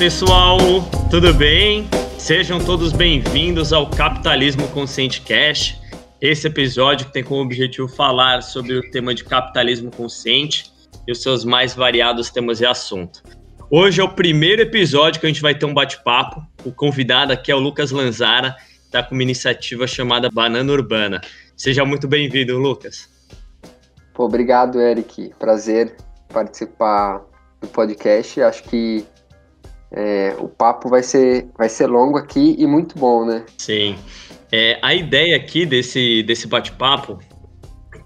Pessoal, 0.00 0.56
tudo 1.10 1.34
bem? 1.34 1.86
Sejam 2.18 2.58
todos 2.58 2.90
bem-vindos 2.90 3.70
ao 3.70 3.90
Capitalismo 3.90 4.66
Consciente 4.68 5.20
Cash. 5.20 5.78
Esse 6.18 6.46
episódio 6.46 7.06
que 7.06 7.12
tem 7.12 7.22
como 7.22 7.42
objetivo 7.42 7.86
falar 7.86 8.40
sobre 8.40 8.78
o 8.78 8.90
tema 8.90 9.14
de 9.14 9.22
capitalismo 9.22 9.90
consciente 9.90 10.72
e 11.06 11.12
os 11.12 11.22
seus 11.22 11.44
mais 11.44 11.74
variados 11.74 12.30
temas 12.30 12.62
e 12.62 12.66
assuntos. 12.66 13.22
Hoje 13.70 14.00
é 14.00 14.04
o 14.04 14.08
primeiro 14.08 14.62
episódio 14.62 15.20
que 15.20 15.26
a 15.26 15.28
gente 15.28 15.42
vai 15.42 15.54
ter 15.54 15.66
um 15.66 15.74
bate-papo. 15.74 16.42
O 16.64 16.72
convidado 16.72 17.34
aqui 17.34 17.52
é 17.52 17.54
o 17.54 17.60
Lucas 17.60 17.90
Lanzara, 17.90 18.56
está 18.82 19.02
com 19.02 19.14
uma 19.14 19.22
iniciativa 19.22 19.86
chamada 19.86 20.30
Banana 20.30 20.72
Urbana. 20.72 21.20
Seja 21.54 21.84
muito 21.84 22.08
bem-vindo, 22.08 22.56
Lucas. 22.56 23.06
Pô, 24.14 24.24
obrigado, 24.24 24.80
Eric. 24.80 25.34
Prazer 25.38 25.94
participar 26.32 27.20
do 27.60 27.68
podcast. 27.68 28.40
Acho 28.40 28.62
que 28.62 29.04
é, 29.92 30.34
o 30.38 30.48
papo 30.48 30.88
vai 30.88 31.02
ser, 31.02 31.48
vai 31.56 31.68
ser 31.68 31.86
longo 31.86 32.16
aqui 32.16 32.54
e 32.58 32.66
muito 32.66 32.98
bom, 32.98 33.24
né? 33.24 33.44
Sim. 33.58 33.96
É, 34.52 34.78
a 34.82 34.94
ideia 34.94 35.36
aqui 35.36 35.66
desse, 35.66 36.22
desse 36.22 36.46
bate-papo, 36.46 37.18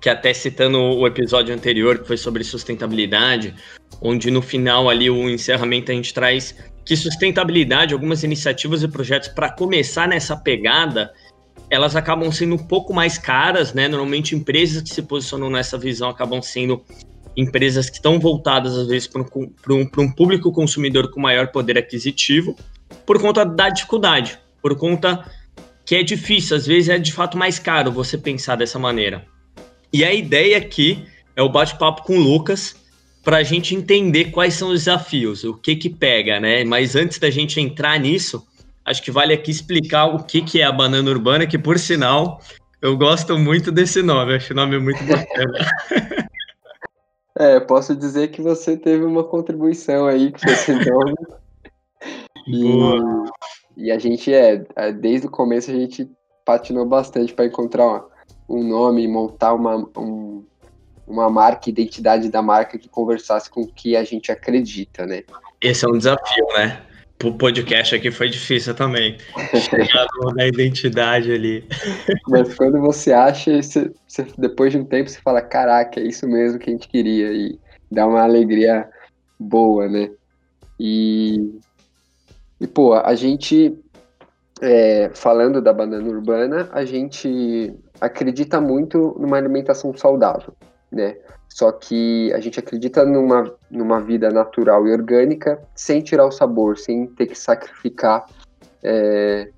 que 0.01 0.09
até 0.09 0.33
citando 0.35 0.79
o 0.79 1.07
episódio 1.07 1.55
anterior, 1.55 1.99
que 1.99 2.07
foi 2.07 2.17
sobre 2.17 2.45
sustentabilidade, 2.45 3.55
onde 4.03 4.31
no 4.31 4.43
final 4.43 4.89
ali 4.89 5.09
o 5.09 5.29
encerramento 5.31 5.91
a 5.91 5.95
gente 5.95 6.13
traz 6.13 6.55
que 6.85 6.97
sustentabilidade, 6.97 7.95
algumas 7.95 8.23
iniciativas 8.23 8.83
e 8.83 8.89
projetos 8.89 9.29
para 9.29 9.51
começar 9.51 10.07
nessa 10.07 10.37
pegada, 10.37 11.13
elas 11.71 11.97
acabam 11.97 12.31
sendo 12.31 12.57
um 12.57 12.59
pouco 12.67 12.93
mais 12.93 13.17
caras, 13.17 13.73
né? 13.73 13.89
Normalmente 13.89 14.35
empresas 14.35 14.83
que 14.83 14.91
se 14.91 15.01
posicionam 15.01 15.49
nessa 15.49 15.79
visão 15.79 16.11
acabam 16.11 16.43
sendo 16.43 16.85
empresas 17.37 17.91
que 17.91 17.97
estão 17.97 18.19
voltadas, 18.19 18.77
às 18.77 18.87
vezes, 18.87 19.09
para 19.09 19.23
um, 19.23 19.91
um, 19.99 20.13
público 20.13 20.53
consumidor 20.53 21.11
com 21.11 21.21
maior 21.21 21.49
poder 21.49 21.77
aquisitivo, 21.79 22.57
por 23.05 23.21
conta 23.21 23.45
da 23.45 23.69
dificuldade, 23.69 24.39
por 24.63 24.77
conta 24.77 25.25
que 25.85 25.97
é 25.97 26.03
difícil, 26.03 26.57
às 26.57 26.67
vezes 26.67 26.89
é 26.89 26.99
de 26.99 27.13
fato 27.13 27.37
mais 27.37 27.59
caro 27.59 27.93
você 27.93 28.17
pensar 28.17 28.57
dessa 28.57 28.79
maneira. 28.79 29.25
E 29.93 30.05
a 30.05 30.13
ideia 30.13 30.59
aqui 30.59 31.05
é 31.37 31.43
o 31.43 31.49
bate-papo 31.49 32.03
com 32.03 32.17
o 32.17 32.21
Lucas, 32.21 32.77
para 33.23 33.39
a 33.39 33.43
gente 33.43 33.75
entender 33.75 34.27
quais 34.27 34.55
são 34.55 34.69
os 34.69 34.81
desafios, 34.81 35.45
o 35.45 35.55
que 35.55 35.75
que 35.77 35.89
pega, 35.89 36.39
né? 36.39 36.63
Mas 36.63 36.95
antes 36.95 37.19
da 37.19 37.31
gente 37.31 37.59
entrar 37.59 37.99
nisso, 37.99 38.47
acho 38.85 39.03
que 39.03 39.11
vale 39.11 39.33
aqui 39.33 39.51
explicar 39.51 40.07
o 40.07 40.23
que, 40.23 40.43
que 40.43 40.61
é 40.61 40.65
a 40.65 40.73
banana 40.73 41.11
urbana, 41.11 41.47
que 41.47 41.59
por 41.59 41.79
sinal 41.79 42.41
eu 42.83 42.97
gosto 42.99 43.39
muito 43.39 43.73
desse 43.73 44.03
nome, 44.03 44.35
acho 44.35 44.53
o 44.53 44.57
nome 44.57 44.79
muito 44.79 45.03
bacana. 45.05 45.59
É, 47.37 47.59
posso 47.59 47.97
dizer 47.97 48.29
que 48.29 48.41
você 48.41 48.77
teve 48.77 49.05
uma 49.05 49.25
contribuição 49.25 50.07
aí 50.07 50.33
com 50.33 50.49
esse 50.49 50.73
nome. 50.73 51.15
e, 52.47 53.85
e 53.87 53.91
a 53.91 53.99
gente 53.99 54.33
é, 54.33 54.65
é, 54.77 54.93
desde 54.93 55.27
o 55.27 55.31
começo 55.31 55.71
a 55.71 55.75
gente 55.75 56.09
patinou 56.45 56.87
bastante 56.87 57.33
para 57.33 57.47
encontrar 57.47 58.05
um 58.49 58.63
nome, 58.63 59.09
montar 59.09 59.55
uma, 59.55 59.77
um, 59.97 60.45
uma 61.07 61.29
marca, 61.29 61.69
identidade 61.71 62.29
da 62.29 62.43
marca 62.43 62.79
que 62.79 62.89
conversasse 62.89 63.51
com 63.51 63.63
o 63.63 63.67
que 63.67 63.97
a 63.97 64.05
gente 64.05 64.31
acredita, 64.31 65.07
né? 65.07 65.25
Esse 65.61 65.85
é 65.85 65.89
um 65.89 65.99
desafio, 65.99 66.47
né? 66.57 66.83
O 67.23 67.33
podcast 67.33 67.95
aqui 67.95 68.11
foi 68.11 68.29
difícil 68.29 68.75
também. 68.75 69.17
Chegar 69.55 70.07
na 70.35 70.47
identidade 70.49 71.33
ali. 71.33 71.67
Mas 72.29 72.55
quando 72.55 72.81
você 72.81 73.13
acha, 73.13 73.63
você, 73.63 73.91
você, 74.07 74.27
depois 74.37 74.73
de 74.73 74.79
um 74.79 74.85
tempo 74.85 75.09
você 75.09 75.21
fala, 75.21 75.41
caraca, 75.41 76.01
é 76.01 76.05
isso 76.05 76.27
mesmo 76.27 76.59
que 76.59 76.69
a 76.69 76.73
gente 76.73 76.89
queria. 76.89 77.33
E 77.33 77.59
dá 77.91 78.07
uma 78.07 78.23
alegria 78.23 78.89
boa, 79.39 79.89
né? 79.89 80.11
E, 80.79 81.59
e 82.61 82.67
pô, 82.67 82.95
a 82.95 83.15
gente, 83.15 83.79
é, 84.61 85.11
falando 85.15 85.63
da 85.63 85.73
banana 85.73 86.09
urbana, 86.09 86.69
a 86.73 86.85
gente 86.85 87.73
acredita 88.01 88.61
muito 88.61 89.17
numa 89.19 89.37
alimentação 89.37 89.97
saudável, 89.97 90.55
né? 90.91 91.17
Só 91.55 91.71
que 91.71 92.33
a 92.33 92.41
gente 92.41 92.59
acredita 92.59 93.05
numa, 93.05 93.55
numa 93.71 94.01
vida 94.01 94.29
natural 94.29 94.89
e 94.89 94.93
orgânica 94.93 95.63
sem 95.73 96.03
tirar 96.03 96.27
o 96.27 96.33
sabor, 96.33 96.77
sem 96.77 97.07
ter 97.07 97.29
que 97.29 97.39
sacrificar 97.39 98.27
é, 98.83 99.49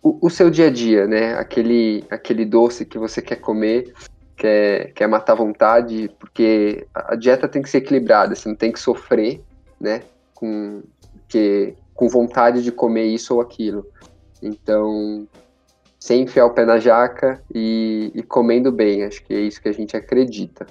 o, 0.00 0.24
o, 0.24 0.30
seu 0.30 0.48
dia 0.48 0.68
a 0.68 0.70
dia, 0.70 1.04
né? 1.04 1.34
Aquele, 1.34 2.04
aquele 2.08 2.44
doce 2.44 2.86
que 2.86 2.96
você 2.96 3.20
quer 3.20 3.40
comer, 3.40 3.92
quer, 4.36 4.92
quer 4.92 5.08
matar 5.08 5.32
a 5.32 5.36
vontade, 5.36 6.08
porque 6.16 6.86
a 6.94 7.16
dieta 7.16 7.48
tem 7.48 7.60
que 7.60 7.68
ser 7.68 7.78
equilibrada, 7.78 8.36
você 8.36 8.48
não 8.48 8.54
tem 8.54 8.70
que 8.70 8.78
sofrer, 8.78 9.42
né? 9.80 10.00
Com, 10.32 10.80
que, 11.26 11.74
com 11.92 12.08
vontade 12.08 12.62
de 12.62 12.70
comer 12.70 13.06
isso 13.06 13.34
ou 13.34 13.40
aquilo. 13.40 13.84
Então, 14.40 15.26
sem 15.98 16.22
enfiar 16.22 16.46
o 16.46 16.54
pé 16.54 16.64
na 16.64 16.78
jaca 16.78 17.42
e, 17.52 18.12
e 18.14 18.22
comendo 18.22 18.70
bem, 18.70 19.02
acho 19.02 19.24
que 19.24 19.34
é 19.34 19.40
isso 19.40 19.60
que 19.60 19.68
a 19.68 19.74
gente 19.74 19.96
acredita. 19.96 20.64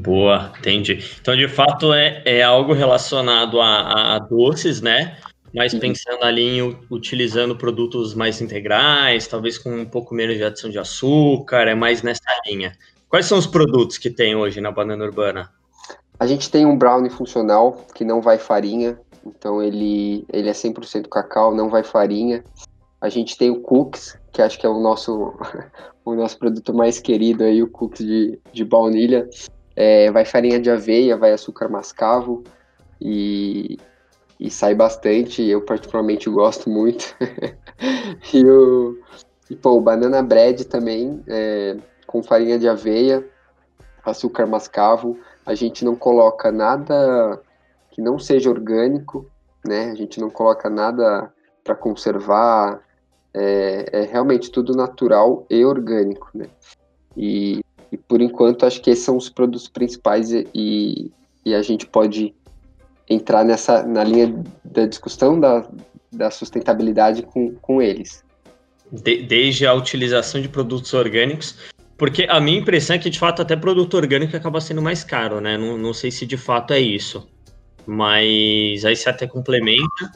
Boa, 0.00 0.52
entendi. 0.58 1.02
Então, 1.20 1.36
de 1.36 1.48
fato, 1.48 1.92
é, 1.92 2.22
é 2.24 2.42
algo 2.42 2.72
relacionado 2.72 3.60
a, 3.60 4.14
a 4.14 4.18
doces, 4.20 4.80
né? 4.80 5.18
Mas 5.52 5.74
pensando 5.74 6.22
ali 6.22 6.58
em 6.58 6.78
utilizando 6.90 7.56
produtos 7.56 8.14
mais 8.14 8.40
integrais, 8.40 9.26
talvez 9.26 9.58
com 9.58 9.70
um 9.70 9.86
pouco 9.86 10.14
menos 10.14 10.36
de 10.36 10.44
adição 10.44 10.70
de 10.70 10.78
açúcar, 10.78 11.66
é 11.68 11.74
mais 11.74 12.02
nessa 12.02 12.22
linha. 12.46 12.72
Quais 13.08 13.26
são 13.26 13.38
os 13.38 13.46
produtos 13.46 13.98
que 13.98 14.10
tem 14.10 14.36
hoje 14.36 14.60
na 14.60 14.70
banana 14.70 15.04
urbana? 15.04 15.50
A 16.20 16.26
gente 16.26 16.50
tem 16.50 16.64
um 16.64 16.76
brownie 16.76 17.10
funcional 17.10 17.84
que 17.94 18.04
não 18.04 18.20
vai 18.20 18.38
farinha, 18.38 19.00
então 19.26 19.62
ele, 19.62 20.24
ele 20.32 20.48
é 20.48 20.52
100% 20.52 21.08
cacau, 21.08 21.54
não 21.54 21.68
vai 21.68 21.82
farinha. 21.82 22.44
A 23.00 23.08
gente 23.08 23.36
tem 23.36 23.50
o 23.50 23.60
cookies, 23.60 24.18
que 24.32 24.42
acho 24.42 24.58
que 24.58 24.66
é 24.66 24.68
o 24.68 24.80
nosso, 24.80 25.34
o 26.04 26.14
nosso 26.14 26.38
produto 26.38 26.74
mais 26.74 27.00
querido 27.00 27.42
aí, 27.42 27.62
o 27.62 27.70
cookies 27.70 28.06
de, 28.06 28.38
de 28.52 28.64
baunilha, 28.64 29.28
é, 29.80 30.10
vai 30.10 30.24
farinha 30.24 30.58
de 30.58 30.68
aveia, 30.68 31.16
vai 31.16 31.30
açúcar 31.32 31.68
mascavo 31.68 32.42
e, 33.00 33.78
e 34.40 34.50
sai 34.50 34.74
bastante. 34.74 35.40
Eu 35.40 35.64
particularmente 35.64 36.28
gosto 36.28 36.68
muito. 36.68 37.14
e 38.34 38.44
o 38.44 38.98
e, 39.48 39.54
pô, 39.54 39.80
banana 39.80 40.20
bread 40.20 40.64
também, 40.64 41.22
é, 41.28 41.76
com 42.08 42.24
farinha 42.24 42.58
de 42.58 42.68
aveia, 42.68 43.24
açúcar 44.04 44.48
mascavo. 44.48 45.16
A 45.46 45.54
gente 45.54 45.84
não 45.84 45.94
coloca 45.94 46.50
nada 46.50 47.40
que 47.92 48.02
não 48.02 48.18
seja 48.18 48.50
orgânico, 48.50 49.30
né? 49.64 49.92
A 49.92 49.94
gente 49.94 50.20
não 50.20 50.28
coloca 50.28 50.68
nada 50.68 51.32
para 51.62 51.76
conservar. 51.76 52.82
É, 53.32 53.84
é, 53.92 54.02
realmente 54.02 54.50
tudo 54.50 54.74
natural 54.74 55.46
e 55.48 55.64
orgânico, 55.64 56.30
né? 56.34 56.46
E 57.16 57.60
e 57.90 57.96
por 57.96 58.20
enquanto, 58.20 58.66
acho 58.66 58.80
que 58.80 58.90
esses 58.90 59.04
são 59.04 59.16
os 59.16 59.28
produtos 59.28 59.68
principais 59.68 60.30
e, 60.32 61.10
e 61.44 61.54
a 61.54 61.62
gente 61.62 61.86
pode 61.86 62.34
entrar 63.08 63.44
nessa 63.44 63.82
na 63.82 64.04
linha 64.04 64.44
da 64.64 64.86
discussão 64.86 65.40
da, 65.40 65.66
da 66.12 66.30
sustentabilidade 66.30 67.22
com, 67.22 67.54
com 67.56 67.80
eles. 67.80 68.22
De, 68.90 69.22
desde 69.22 69.66
a 69.66 69.74
utilização 69.74 70.40
de 70.40 70.48
produtos 70.48 70.92
orgânicos, 70.94 71.56
porque 71.96 72.26
a 72.28 72.40
minha 72.40 72.58
impressão 72.58 72.96
é 72.96 72.98
que 72.98 73.10
de 73.10 73.18
fato 73.18 73.42
até 73.42 73.56
produto 73.56 73.94
orgânico 73.94 74.36
acaba 74.36 74.60
sendo 74.60 74.80
mais 74.80 75.02
caro, 75.02 75.40
né? 75.40 75.58
Não, 75.58 75.76
não 75.76 75.92
sei 75.92 76.10
se 76.10 76.24
de 76.24 76.36
fato 76.36 76.72
é 76.72 76.80
isso, 76.80 77.26
mas 77.86 78.84
aí 78.84 78.94
se 78.94 79.08
até 79.08 79.26
complementa. 79.26 80.12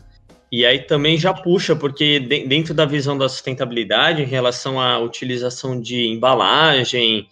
E 0.50 0.66
aí 0.66 0.80
também 0.80 1.16
já 1.16 1.32
puxa, 1.32 1.74
porque 1.74 2.20
dentro 2.20 2.74
da 2.74 2.84
visão 2.84 3.16
da 3.16 3.26
sustentabilidade, 3.26 4.22
em 4.22 4.26
relação 4.26 4.78
à 4.78 4.98
utilização 4.98 5.80
de 5.80 6.06
embalagem, 6.06 7.26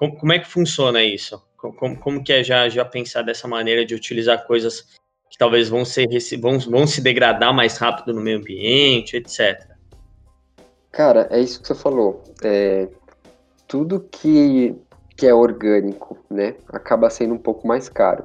como, 0.00 0.16
como 0.16 0.32
é 0.32 0.38
que 0.38 0.48
funciona 0.48 1.04
isso? 1.04 1.42
Como, 1.58 1.94
como 1.98 2.24
que 2.24 2.32
é 2.32 2.42
já, 2.42 2.70
já 2.70 2.86
pensar 2.86 3.20
dessa 3.20 3.46
maneira 3.46 3.84
de 3.84 3.94
utilizar 3.94 4.46
coisas 4.46 4.98
que 5.30 5.36
talvez 5.36 5.68
vão, 5.68 5.84
ser, 5.84 6.08
vão, 6.40 6.58
vão 6.58 6.86
se 6.86 7.02
degradar 7.02 7.54
mais 7.54 7.76
rápido 7.76 8.14
no 8.14 8.22
meio 8.22 8.38
ambiente, 8.38 9.18
etc. 9.18 9.68
Cara, 10.90 11.28
é 11.30 11.38
isso 11.38 11.60
que 11.60 11.68
você 11.68 11.74
falou. 11.74 12.24
É, 12.42 12.88
tudo 13.68 14.00
que, 14.10 14.74
que 15.18 15.26
é 15.26 15.34
orgânico, 15.34 16.18
né, 16.30 16.56
acaba 16.68 17.10
sendo 17.10 17.34
um 17.34 17.38
pouco 17.38 17.68
mais 17.68 17.90
caro. 17.90 18.24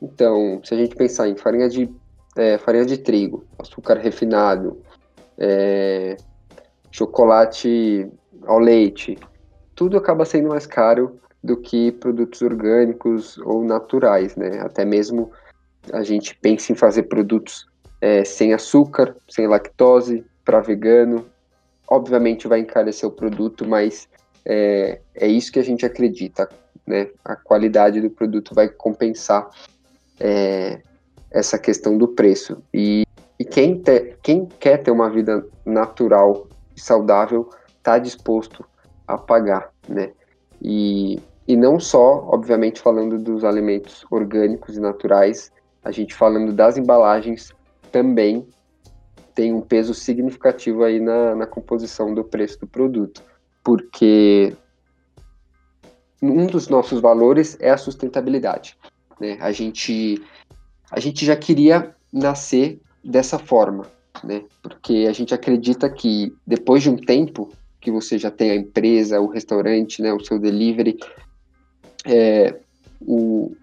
Então, 0.00 0.60
se 0.62 0.74
a 0.74 0.76
gente 0.76 0.94
pensar 0.94 1.28
em 1.28 1.36
farinha 1.36 1.68
de, 1.68 1.92
é, 2.36 2.56
farinha 2.56 2.86
de 2.86 2.98
trigo, 2.98 3.44
açúcar 3.58 3.98
refinado, 3.98 4.80
é, 5.36 6.16
chocolate 6.92 8.08
ao 8.46 8.60
leite, 8.60 9.18
tudo 9.76 9.98
acaba 9.98 10.24
sendo 10.24 10.48
mais 10.48 10.66
caro 10.66 11.20
do 11.44 11.56
que 11.56 11.92
produtos 11.92 12.42
orgânicos 12.42 13.38
ou 13.38 13.62
naturais, 13.62 14.34
né? 14.34 14.58
Até 14.60 14.84
mesmo 14.84 15.30
a 15.92 16.02
gente 16.02 16.34
pensa 16.34 16.72
em 16.72 16.74
fazer 16.74 17.04
produtos 17.04 17.66
é, 18.00 18.24
sem 18.24 18.52
açúcar, 18.52 19.14
sem 19.28 19.46
lactose, 19.46 20.24
para 20.44 20.60
vegano. 20.60 21.26
Obviamente 21.86 22.48
vai 22.48 22.60
encarecer 22.60 23.08
o 23.08 23.12
produto, 23.12 23.68
mas 23.68 24.08
é, 24.44 25.00
é 25.14 25.28
isso 25.28 25.52
que 25.52 25.58
a 25.58 25.64
gente 25.64 25.84
acredita, 25.84 26.48
né? 26.86 27.10
A 27.24 27.36
qualidade 27.36 28.00
do 28.00 28.10
produto 28.10 28.54
vai 28.54 28.68
compensar 28.68 29.48
é, 30.18 30.80
essa 31.30 31.58
questão 31.58 31.98
do 31.98 32.08
preço. 32.08 32.62
E, 32.72 33.04
e 33.38 33.44
quem, 33.44 33.78
te, 33.78 34.16
quem 34.22 34.46
quer 34.58 34.78
ter 34.78 34.90
uma 34.90 35.10
vida 35.10 35.46
natural 35.64 36.48
e 36.74 36.80
saudável 36.80 37.50
está 37.78 37.98
disposto 37.98 38.64
a 39.06 39.16
pagar, 39.18 39.70
né? 39.88 40.12
E, 40.60 41.20
e 41.46 41.56
não 41.56 41.78
só, 41.78 42.26
obviamente, 42.28 42.80
falando 42.80 43.18
dos 43.18 43.44
alimentos 43.44 44.04
orgânicos 44.10 44.76
e 44.76 44.80
naturais, 44.80 45.52
a 45.84 45.90
gente 45.90 46.14
falando 46.14 46.52
das 46.52 46.76
embalagens 46.76 47.52
também 47.92 48.46
tem 49.34 49.52
um 49.52 49.60
peso 49.60 49.92
significativo 49.92 50.82
aí 50.82 50.98
na, 50.98 51.34
na 51.34 51.46
composição 51.46 52.14
do 52.14 52.24
preço 52.24 52.58
do 52.60 52.66
produto, 52.66 53.22
porque 53.62 54.56
um 56.22 56.46
dos 56.46 56.68
nossos 56.68 57.00
valores 57.00 57.56
é 57.60 57.70
a 57.70 57.76
sustentabilidade. 57.76 58.78
Né? 59.20 59.36
A, 59.40 59.52
gente, 59.52 60.22
a 60.90 60.98
gente 60.98 61.24
já 61.24 61.36
queria 61.36 61.94
nascer 62.12 62.80
dessa 63.04 63.38
forma, 63.38 63.86
né? 64.24 64.44
porque 64.62 65.06
a 65.08 65.12
gente 65.12 65.34
acredita 65.34 65.88
que 65.90 66.34
depois 66.46 66.82
de 66.82 66.90
um 66.90 66.96
tempo 66.96 67.50
que 67.86 67.90
você 67.92 68.18
já 68.18 68.32
tem 68.32 68.50
a 68.50 68.56
empresa, 68.56 69.20
o 69.20 69.28
restaurante, 69.28 70.02
né, 70.02 70.12
o 70.12 70.18
seu 70.18 70.40
delivery, 70.40 70.98
é, 72.04 72.56
o, 73.00 73.54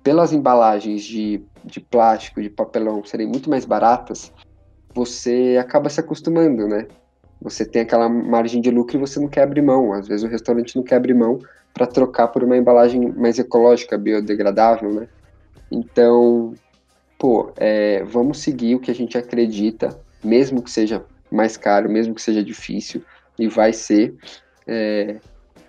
pelas 0.00 0.32
embalagens 0.32 1.02
de, 1.02 1.42
de 1.64 1.80
plástico, 1.80 2.40
de 2.40 2.48
papelão 2.48 3.04
serem 3.04 3.26
muito 3.26 3.50
mais 3.50 3.64
baratas, 3.64 4.32
você 4.94 5.58
acaba 5.60 5.88
se 5.88 5.98
acostumando, 5.98 6.68
né? 6.68 6.86
Você 7.42 7.64
tem 7.64 7.82
aquela 7.82 8.08
margem 8.08 8.60
de 8.60 8.70
lucro 8.70 8.96
e 8.96 9.00
você 9.00 9.18
não 9.18 9.26
quer 9.26 9.42
abrir 9.42 9.62
mão. 9.62 9.92
Às 9.92 10.06
vezes 10.06 10.22
o 10.22 10.28
restaurante 10.28 10.76
não 10.76 10.84
quer 10.84 10.94
abrir 10.94 11.14
mão 11.14 11.40
para 11.74 11.86
trocar 11.86 12.28
por 12.28 12.44
uma 12.44 12.56
embalagem 12.56 13.12
mais 13.12 13.40
ecológica, 13.40 13.98
biodegradável, 13.98 14.94
né? 14.94 15.08
Então, 15.68 16.54
pô, 17.18 17.50
é, 17.56 18.04
vamos 18.04 18.38
seguir 18.38 18.76
o 18.76 18.80
que 18.80 18.90
a 18.92 18.94
gente 18.94 19.18
acredita, 19.18 19.98
mesmo 20.22 20.62
que 20.62 20.70
seja 20.70 21.04
mais 21.28 21.56
caro, 21.56 21.90
mesmo 21.90 22.14
que 22.14 22.22
seja 22.22 22.42
difícil, 22.42 23.02
e 23.38 23.48
vai 23.48 23.72
ser. 23.72 24.14
É, 24.66 25.16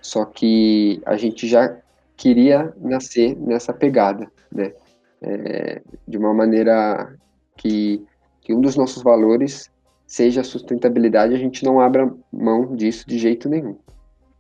só 0.02 0.26
que 0.26 1.02
a 1.06 1.16
gente 1.18 1.48
já 1.48 1.78
queria 2.18 2.74
nascer 2.78 3.36
nessa 3.38 3.74
pegada, 3.74 4.30
né? 4.52 4.74
É, 5.22 5.82
de 6.08 6.18
uma 6.18 6.34
maneira 6.34 7.14
que, 7.58 8.02
que 8.42 8.54
um 8.54 8.62
dos 8.62 8.76
nossos 8.76 9.04
valores 9.04 9.70
seja 10.08 10.42
a 10.42 10.44
sustentabilidade, 10.44 11.36
a 11.36 11.38
gente 11.38 11.64
não 11.64 11.80
abra 11.80 12.12
mão 12.32 12.76
disso 12.76 13.06
de 13.08 13.18
jeito 13.20 13.48
nenhum. 13.48 13.78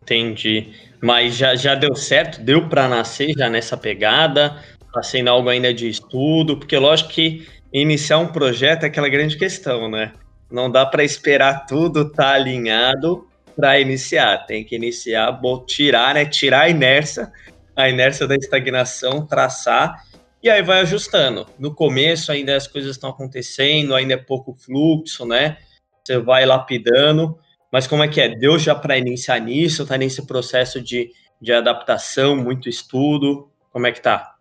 Entendi. 0.01 0.73
Mas 1.01 1.35
já, 1.35 1.55
já 1.55 1.75
deu 1.75 1.95
certo? 1.95 2.41
Deu 2.41 2.67
para 2.67 2.87
nascer 2.87 3.33
já 3.37 3.49
nessa 3.49 3.77
pegada? 3.77 4.63
Está 4.87 5.03
sendo 5.03 5.29
algo 5.29 5.49
ainda 5.49 5.73
de 5.73 5.87
estudo? 5.87 6.57
Porque 6.57 6.77
lógico 6.77 7.11
que 7.11 7.47
iniciar 7.71 8.17
um 8.17 8.27
projeto 8.27 8.83
é 8.83 8.87
aquela 8.87 9.07
grande 9.09 9.37
questão, 9.37 9.89
né? 9.89 10.13
Não 10.51 10.69
dá 10.69 10.85
para 10.85 11.03
esperar 11.03 11.65
tudo 11.65 12.09
tá 12.09 12.31
alinhado 12.31 13.27
para 13.55 13.79
iniciar. 13.79 14.45
Tem 14.45 14.63
que 14.63 14.75
iniciar, 14.75 15.39
tirar, 15.67 16.15
né? 16.15 16.25
Tirar 16.25 16.61
a 16.61 16.69
inércia, 16.69 17.31
a 17.75 17.89
inércia 17.89 18.27
da 18.27 18.35
estagnação, 18.35 19.25
traçar 19.25 20.03
e 20.41 20.49
aí 20.49 20.61
vai 20.61 20.79
ajustando. 20.79 21.45
No 21.59 21.75
começo 21.75 22.31
ainda 22.31 22.55
as 22.55 22.65
coisas 22.65 22.91
estão 22.91 23.09
acontecendo, 23.09 23.93
ainda 23.93 24.13
é 24.13 24.17
pouco 24.17 24.53
fluxo, 24.53 25.25
né? 25.25 25.57
Você 26.03 26.17
vai 26.17 26.45
lapidando, 26.45 27.37
mas 27.71 27.85
como 27.85 28.03
é 28.03 28.07
que 28.07 28.21
é? 28.21 28.29
Deu 28.29 28.57
já 28.57 28.73
para 28.73 28.97
iniciar 28.97 29.39
nisso? 29.39 29.85
Tá 29.85 29.97
nesse 29.97 30.25
processo 30.25 30.81
de, 30.81 31.11
de 31.41 31.51
adaptação, 31.51 32.37
muito 32.37 32.69
estudo? 32.69 33.49
Como 33.69 33.85
é 33.85 33.91
que 33.91 34.01
tá? 34.01 34.35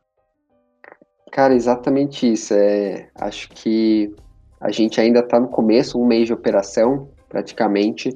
Cara, 1.32 1.52
exatamente 1.52 2.32
isso. 2.32 2.54
É, 2.54 3.11
acho 3.16 3.49
que 3.50 4.14
a 4.60 4.70
gente 4.70 5.00
ainda 5.00 5.20
está 5.20 5.38
no 5.38 5.49
começo, 5.49 6.00
um 6.00 6.06
mês 6.06 6.26
de 6.26 6.32
operação, 6.32 7.08
praticamente. 7.28 8.14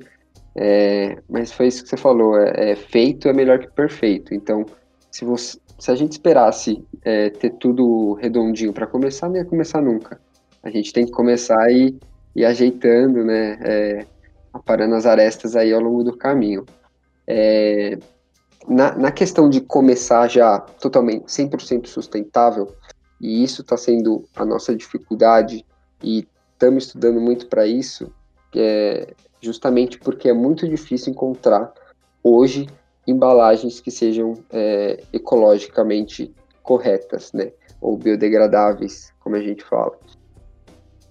É, 0.54 1.18
mas 1.28 1.52
foi 1.52 1.68
isso 1.68 1.82
que 1.82 1.88
você 1.88 1.96
falou. 1.96 2.38
É, 2.38 2.72
é 2.72 2.76
feito 2.76 3.28
é 3.28 3.32
melhor 3.32 3.58
que 3.58 3.70
perfeito. 3.70 4.34
Então, 4.34 4.66
se 5.10 5.24
você, 5.24 5.58
se 5.78 5.90
a 5.90 5.94
gente 5.94 6.12
esperasse 6.12 6.84
é, 7.04 7.30
ter 7.30 7.50
tudo 7.50 8.14
redondinho 8.14 8.72
para 8.72 8.86
começar, 8.86 9.28
não 9.28 9.36
ia 9.36 9.44
começar 9.44 9.80
nunca. 9.80 10.20
A 10.62 10.70
gente 10.70 10.92
tem 10.92 11.06
que 11.06 11.12
começar 11.12 11.70
e 11.70 11.98
ir 12.34 12.44
ajeitando, 12.44 13.24
né? 13.24 13.58
É, 13.62 14.06
aparando 14.52 14.94
as 14.94 15.06
arestas 15.06 15.56
aí 15.56 15.72
ao 15.72 15.80
longo 15.80 16.04
do 16.04 16.16
caminho. 16.16 16.64
É, 17.26 17.98
na, 18.68 18.96
na 18.96 19.10
questão 19.10 19.48
de 19.48 19.60
começar 19.60 20.28
já 20.28 20.58
totalmente 20.58 21.24
100% 21.24 21.86
sustentável, 21.86 22.68
e 23.20 23.42
isso 23.42 23.62
está 23.62 23.76
sendo 23.76 24.24
a 24.36 24.44
nossa 24.44 24.74
dificuldade, 24.74 25.64
e 26.02 26.26
estamos 26.62 26.84
estudando 26.84 27.20
muito 27.20 27.48
para 27.48 27.66
isso, 27.66 28.12
é, 28.54 29.14
justamente 29.40 29.98
porque 29.98 30.28
é 30.28 30.32
muito 30.32 30.68
difícil 30.68 31.12
encontrar 31.12 31.72
hoje 32.22 32.68
embalagens 33.04 33.80
que 33.80 33.90
sejam 33.90 34.34
é, 34.48 35.02
ecologicamente 35.12 36.32
corretas, 36.62 37.32
né? 37.32 37.50
Ou 37.80 37.96
biodegradáveis, 37.96 39.12
como 39.18 39.34
a 39.34 39.40
gente 39.40 39.64
fala. 39.64 39.98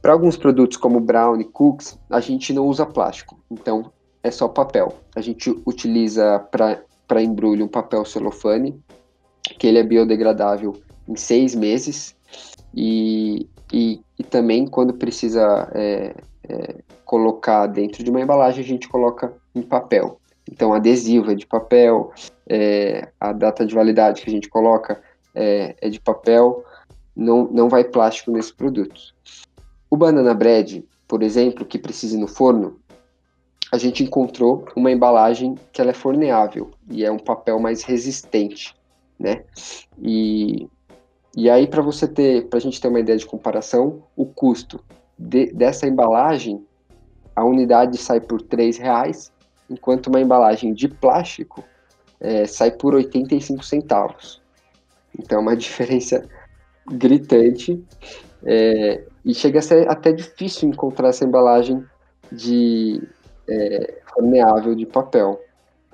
Para 0.01 0.13
alguns 0.13 0.37
produtos 0.37 0.77
como 0.77 1.01
brownie, 1.01 1.43
cookies, 1.43 1.99
a 2.09 2.21
gente 2.21 2.53
não 2.53 2.65
usa 2.65 2.85
plástico, 2.85 3.37
então 3.51 3.91
é 4.23 4.31
só 4.31 4.47
papel. 4.47 4.95
A 5.13 5.19
gente 5.19 5.49
utiliza 5.65 6.39
para 6.49 7.21
embrulho 7.21 7.65
um 7.65 7.67
papel 7.67 8.05
celofane, 8.05 8.81
que 9.59 9.67
ele 9.67 9.79
é 9.79 9.83
biodegradável 9.83 10.77
em 11.09 11.17
seis 11.17 11.53
meses, 11.53 12.15
e, 12.73 13.49
e, 13.71 14.01
e 14.19 14.23
também 14.23 14.67
quando 14.67 14.93
precisa 14.93 15.69
é, 15.73 16.15
é, 16.47 16.75
colocar 17.05 17.67
dentro 17.67 18.03
de 18.03 18.09
uma 18.09 18.21
embalagem, 18.21 18.63
a 18.63 18.67
gente 18.67 18.87
coloca 18.87 19.33
em 19.55 19.61
papel. 19.61 20.19
Então, 20.49 20.73
adesivo 20.73 21.31
é 21.31 21.35
de 21.35 21.45
papel, 21.45 22.11
é, 22.47 23.09
a 23.19 23.31
data 23.31 23.65
de 23.65 23.73
validade 23.73 24.21
que 24.21 24.29
a 24.29 24.33
gente 24.33 24.49
coloca 24.49 25.01
é, 25.33 25.75
é, 25.79 25.89
de 25.89 25.99
papel, 25.99 26.63
não, 27.15 27.47
não 27.51 27.69
vai 27.69 27.83
plástico 27.83 28.31
nesses 28.31 28.51
produtos. 28.51 29.13
O 29.89 29.95
banana 29.95 30.33
bread, 30.33 30.85
por 31.07 31.23
exemplo, 31.23 31.65
que 31.65 31.79
precisa 31.79 32.15
ir 32.15 32.19
no 32.19 32.27
forno, 32.27 32.79
a 33.71 33.77
gente 33.77 34.03
encontrou 34.03 34.65
uma 34.75 34.91
embalagem 34.91 35.55
que 35.71 35.79
ela 35.79 35.91
é 35.91 35.93
forneável 35.93 36.71
e 36.89 37.05
é 37.05 37.11
um 37.11 37.19
papel 37.19 37.57
mais 37.57 37.83
resistente, 37.83 38.75
né? 39.17 39.43
E, 39.97 40.67
e 41.35 41.49
aí 41.49 41.67
para 41.67 41.81
você 41.81 42.07
ter, 42.07 42.47
para 42.47 42.57
a 42.57 42.61
gente 42.61 42.79
ter 42.79 42.87
uma 42.87 42.99
ideia 42.99 43.17
de 43.17 43.25
comparação, 43.25 44.03
o 44.15 44.25
custo 44.25 44.83
de, 45.17 45.47
dessa 45.53 45.87
embalagem, 45.87 46.65
a 47.35 47.45
unidade 47.45 47.97
sai 47.97 48.19
por 48.19 48.41
R$ 48.41 48.71
reais 48.79 49.31
enquanto 49.69 50.07
uma 50.07 50.19
embalagem 50.19 50.73
de 50.73 50.87
plástico 50.87 51.63
é, 52.19 52.45
sai 52.45 52.71
por 52.71 52.93
85 52.93 53.63
centavos. 53.63 54.41
Então 55.17 55.39
é 55.39 55.41
uma 55.41 55.55
diferença 55.57 56.27
gritante 56.85 57.81
é, 58.43 59.03
e 59.23 59.33
chega 59.33 59.59
a 59.59 59.61
ser 59.61 59.89
até 59.89 60.11
difícil 60.11 60.67
encontrar 60.67 61.09
essa 61.09 61.23
embalagem 61.23 61.83
de 62.31 63.01
é, 63.47 64.01
de 64.75 64.85
papel 64.85 65.39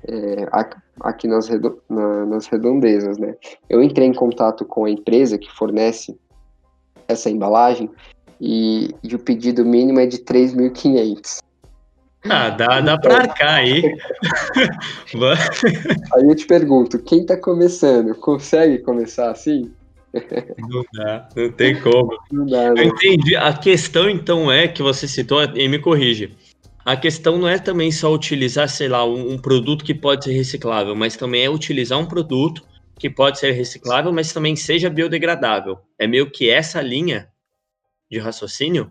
é, 0.05 0.47
aqui 1.01 1.27
nas, 1.27 1.47
redo, 1.47 1.81
na, 1.89 2.25
nas 2.25 2.47
redondezas, 2.47 3.17
né? 3.17 3.35
Eu 3.69 3.81
entrei 3.81 4.07
em 4.07 4.13
contato 4.13 4.65
com 4.65 4.85
a 4.85 4.89
empresa 4.89 5.37
que 5.37 5.51
fornece 5.51 6.17
essa 7.07 7.29
embalagem 7.29 7.89
e, 8.39 8.93
e 9.03 9.15
o 9.15 9.19
pedido 9.19 9.65
mínimo 9.65 9.99
é 9.99 10.05
de 10.05 10.17
3.500. 10.19 11.39
Ah, 12.29 12.49
dá, 12.49 12.81
dá 12.81 12.97
pra 12.97 13.17
arcar 13.17 13.55
aí. 13.55 13.83
aí 16.13 16.23
eu 16.23 16.35
te 16.35 16.45
pergunto, 16.45 16.99
quem 16.99 17.25
tá 17.25 17.37
começando, 17.37 18.13
consegue 18.15 18.79
começar 18.79 19.31
assim? 19.31 19.71
Não 20.57 20.83
dá, 20.93 21.29
não 21.35 21.51
tem 21.51 21.79
como. 21.79 22.17
Não 22.31 22.45
dá, 22.45 22.73
né? 22.73 22.81
Eu 22.81 22.87
entendi. 22.87 23.35
A 23.35 23.53
questão 23.53 24.09
então 24.09 24.51
é 24.51 24.67
que 24.67 24.81
você 24.81 25.07
citou, 25.07 25.43
e 25.43 25.67
me 25.67 25.79
corrige. 25.79 26.35
A 26.87 26.95
questão 26.95 27.37
não 27.37 27.49
é 27.49 27.59
também 27.59 27.91
só 27.91 28.13
utilizar, 28.13 28.69
sei 28.69 28.87
lá, 28.87 29.03
um, 29.03 29.33
um 29.33 29.37
produto 29.37 29.83
que 29.83 29.93
pode 29.93 30.23
ser 30.23 30.31
reciclável, 30.31 30.95
mas 30.95 31.17
também 31.17 31.43
é 31.43 31.49
utilizar 31.49 31.99
um 31.99 32.05
produto 32.07 32.65
que 32.97 33.09
pode 33.09 33.39
ser 33.39 33.51
reciclável, 33.51 34.13
mas 34.13 34.31
também 34.31 34.55
seja 34.55 34.89
biodegradável. 34.89 35.79
É 35.99 36.07
meio 36.07 36.31
que 36.31 36.49
essa 36.49 36.81
linha 36.81 37.29
de 38.09 38.19
raciocínio? 38.19 38.89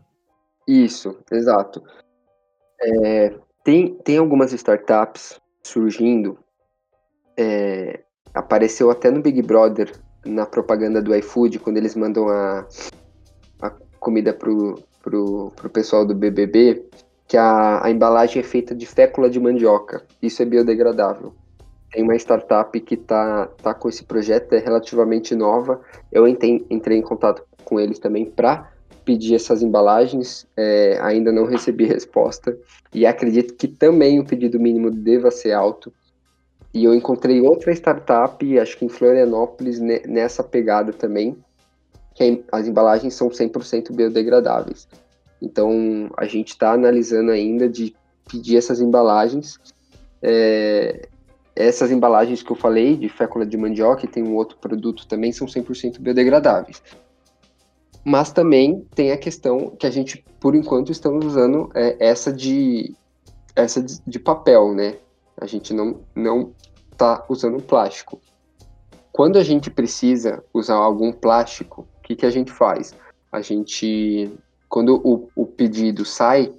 Isso, 0.68 1.16
exato. 1.32 1.82
É, 2.78 3.34
tem, 3.64 3.94
tem 3.94 4.18
algumas 4.18 4.52
startups 4.52 5.40
surgindo. 5.62 6.38
É, 7.34 8.00
apareceu 8.34 8.90
até 8.90 9.10
no 9.10 9.22
Big 9.22 9.40
Brother, 9.40 9.90
na 10.22 10.44
propaganda 10.44 11.00
do 11.00 11.16
iFood, 11.16 11.60
quando 11.60 11.78
eles 11.78 11.96
mandam 11.96 12.28
a, 12.28 12.68
a 13.62 13.70
comida 13.98 14.34
pro, 14.34 14.82
pro, 15.02 15.50
pro 15.56 15.70
pessoal 15.70 16.04
do 16.04 16.14
BBB, 16.14 16.84
que 17.26 17.36
a, 17.36 17.84
a 17.84 17.90
embalagem 17.90 18.40
é 18.40 18.44
feita 18.44 18.74
de 18.74 18.86
fécula 18.86 19.28
de 19.28 19.40
mandioca. 19.40 20.02
Isso 20.22 20.42
é 20.42 20.44
biodegradável. 20.44 21.32
Tem 21.92 22.02
uma 22.02 22.14
startup 22.16 22.78
que 22.80 22.94
está 22.94 23.46
tá 23.62 23.74
com 23.74 23.88
esse 23.88 24.04
projeto, 24.04 24.52
é 24.52 24.58
relativamente 24.58 25.34
nova. 25.34 25.80
Eu 26.12 26.26
entrei, 26.26 26.64
entrei 26.70 26.98
em 26.98 27.02
contato 27.02 27.42
com 27.64 27.80
eles 27.80 27.98
também 27.98 28.24
para 28.24 28.70
pedir 29.04 29.36
essas 29.36 29.62
embalagens, 29.62 30.46
é, 30.56 30.98
ainda 31.00 31.30
não 31.30 31.46
recebi 31.46 31.84
resposta 31.86 32.58
e 32.92 33.06
acredito 33.06 33.54
que 33.54 33.68
também 33.68 34.18
o 34.18 34.24
pedido 34.24 34.58
mínimo 34.58 34.90
deva 34.90 35.30
ser 35.30 35.52
alto. 35.52 35.92
E 36.74 36.84
eu 36.84 36.94
encontrei 36.94 37.40
outra 37.40 37.72
startup, 37.72 38.58
acho 38.58 38.76
que 38.76 38.84
em 38.84 38.88
Florianópolis, 38.88 39.80
nessa 39.80 40.42
pegada 40.42 40.92
também, 40.92 41.36
que 42.14 42.44
as 42.52 42.66
embalagens 42.66 43.14
são 43.14 43.28
100% 43.28 43.92
biodegradáveis. 43.92 44.86
Então, 45.40 46.10
a 46.16 46.26
gente 46.26 46.48
está 46.48 46.72
analisando 46.72 47.30
ainda 47.30 47.68
de 47.68 47.94
pedir 48.28 48.56
essas 48.56 48.80
embalagens. 48.80 49.58
É, 50.22 51.08
essas 51.54 51.90
embalagens 51.90 52.42
que 52.42 52.52
eu 52.52 52.56
falei, 52.56 52.96
de 52.96 53.08
fécula 53.08 53.46
de 53.46 53.56
mandioca, 53.56 54.04
e 54.04 54.08
tem 54.08 54.22
um 54.22 54.34
outro 54.34 54.58
produto 54.58 55.06
também, 55.06 55.32
são 55.32 55.46
100% 55.46 55.98
biodegradáveis. 56.00 56.82
Mas 58.04 58.30
também 58.30 58.86
tem 58.94 59.10
a 59.10 59.18
questão 59.18 59.70
que 59.70 59.86
a 59.86 59.90
gente, 59.90 60.24
por 60.38 60.54
enquanto, 60.54 60.92
estamos 60.92 61.24
usando 61.24 61.70
é, 61.74 61.96
essa 61.98 62.32
de 62.32 62.94
essa 63.54 63.82
de, 63.82 63.98
de, 64.06 64.18
papel, 64.18 64.74
né? 64.74 64.98
A 65.40 65.46
gente 65.46 65.72
não 65.72 66.00
não 66.14 66.52
está 66.92 67.24
usando 67.28 67.60
plástico. 67.60 68.20
Quando 69.10 69.38
a 69.38 69.42
gente 69.42 69.70
precisa 69.70 70.44
usar 70.52 70.74
algum 70.74 71.10
plástico, 71.10 71.86
o 71.98 72.02
que, 72.02 72.14
que 72.14 72.26
a 72.26 72.30
gente 72.30 72.52
faz? 72.52 72.94
A 73.32 73.40
gente, 73.40 74.30
quando 74.68 75.00
o, 75.04 75.28
o 75.34 75.46
pedido 75.46 76.04
sai 76.04 76.52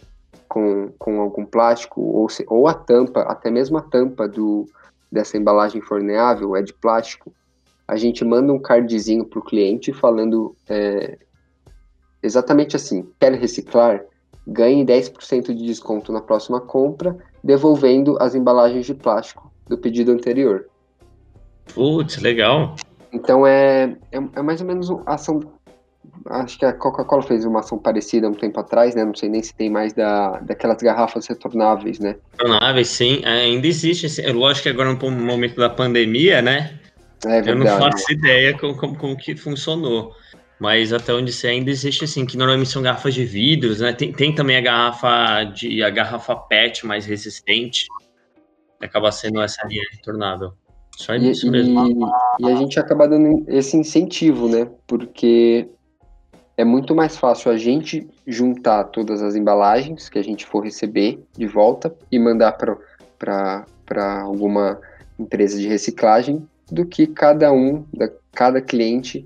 com, 0.47 0.89
com 0.97 1.21
algum 1.21 1.45
plástico, 1.45 2.01
ou, 2.01 2.29
se, 2.29 2.45
ou 2.47 2.67
a 2.67 2.73
tampa, 2.73 3.21
até 3.21 3.51
mesmo 3.51 3.77
a 3.77 3.81
tampa 3.81 4.27
do, 4.27 4.65
dessa 5.11 5.37
embalagem 5.37 5.81
forneável 5.81 6.55
é 6.55 6.61
de 6.61 6.73
plástico, 6.73 7.33
a 7.87 7.95
gente 7.95 8.25
manda 8.25 8.51
um 8.51 8.59
cardzinho 8.59 9.25
para 9.25 9.39
o 9.39 9.43
cliente 9.43 9.93
falando 9.93 10.55
é, 10.67 11.17
exatamente 12.21 12.75
assim: 12.75 13.07
quer 13.19 13.33
reciclar? 13.33 14.03
Ganhe 14.45 14.85
10% 14.85 15.53
de 15.53 15.65
desconto 15.65 16.11
na 16.11 16.21
próxima 16.21 16.61
compra, 16.61 17.17
devolvendo 17.43 18.17
as 18.21 18.33
embalagens 18.33 18.85
de 18.85 18.93
plástico 18.93 19.51
do 19.67 19.77
pedido 19.77 20.11
anterior. 20.11 20.67
Putz, 21.73 22.17
legal. 22.17 22.75
Então 23.11 23.45
é, 23.45 23.95
é, 24.11 24.17
é 24.35 24.41
mais 24.41 24.61
ou 24.61 24.67
menos 24.67 24.89
a 25.05 25.15
ação 25.15 25.41
acho 26.25 26.57
que 26.57 26.65
a 26.65 26.73
Coca-Cola 26.73 27.21
fez 27.23 27.45
uma 27.45 27.59
ação 27.59 27.77
parecida 27.77 28.27
um 28.27 28.33
tempo 28.33 28.59
atrás, 28.59 28.95
né? 28.95 29.05
Não 29.05 29.15
sei 29.15 29.29
nem 29.29 29.41
se 29.41 29.53
tem 29.53 29.69
mais 29.69 29.93
da, 29.93 30.39
daquelas 30.39 30.81
garrafas 30.81 31.27
retornáveis, 31.27 31.99
né? 31.99 32.15
Retornáveis, 32.33 32.87
sim. 32.89 33.21
É, 33.23 33.41
ainda 33.45 33.67
existe. 33.67 34.21
É 34.21 34.31
lógico 34.31 34.63
que 34.63 34.69
agora 34.69 34.93
no 34.93 35.11
momento 35.11 35.55
da 35.55 35.69
pandemia, 35.69 36.41
né? 36.41 36.79
É 37.25 37.41
verdade, 37.41 37.49
Eu 37.49 37.55
não 37.55 37.65
faço 37.65 38.11
ideia 38.11 38.57
como, 38.57 38.77
como, 38.77 38.97
como, 38.97 39.17
que 39.17 39.35
funcionou. 39.35 40.13
Mas 40.59 40.91
até 40.91 41.13
onde 41.13 41.31
sei 41.31 41.51
ainda 41.51 41.69
existe 41.69 42.03
assim, 42.03 42.25
que 42.25 42.35
normalmente 42.35 42.69
são 42.69 42.81
garrafas 42.81 43.13
de 43.13 43.23
vidros, 43.23 43.79
né? 43.79 43.93
Tem, 43.93 44.11
tem 44.11 44.33
também 44.33 44.57
a 44.57 44.61
garrafa 44.61 45.43
de 45.43 45.83
a 45.83 45.89
garrafa 45.89 46.35
PET 46.35 46.85
mais 46.85 47.05
resistente. 47.05 47.85
Acaba 48.81 49.11
sendo 49.11 49.41
essa 49.41 49.65
linha 49.67 49.83
retornável. 49.91 50.53
Só 50.97 51.13
isso 51.13 51.47
e, 51.47 51.51
mesmo. 51.51 52.11
E, 52.39 52.43
e 52.43 52.51
a 52.51 52.55
gente 52.55 52.79
acaba 52.79 53.07
dando 53.07 53.45
esse 53.47 53.77
incentivo, 53.77 54.49
né? 54.49 54.67
Porque 54.87 55.69
é 56.57 56.65
muito 56.65 56.95
mais 56.95 57.15
fácil 57.15 57.51
a 57.51 57.57
gente 57.57 58.07
juntar 58.25 58.85
todas 58.85 59.21
as 59.21 59.35
embalagens 59.35 60.09
que 60.09 60.17
a 60.17 60.23
gente 60.23 60.45
for 60.45 60.63
receber 60.63 61.23
de 61.37 61.45
volta 61.45 61.95
e 62.11 62.17
mandar 62.17 62.53
para 63.17 64.21
alguma 64.21 64.79
empresa 65.19 65.57
de 65.59 65.67
reciclagem 65.67 66.47
do 66.71 66.83
que 66.83 67.05
cada 67.05 67.51
um, 67.51 67.85
da, 67.93 68.09
cada 68.33 68.59
cliente 68.59 69.23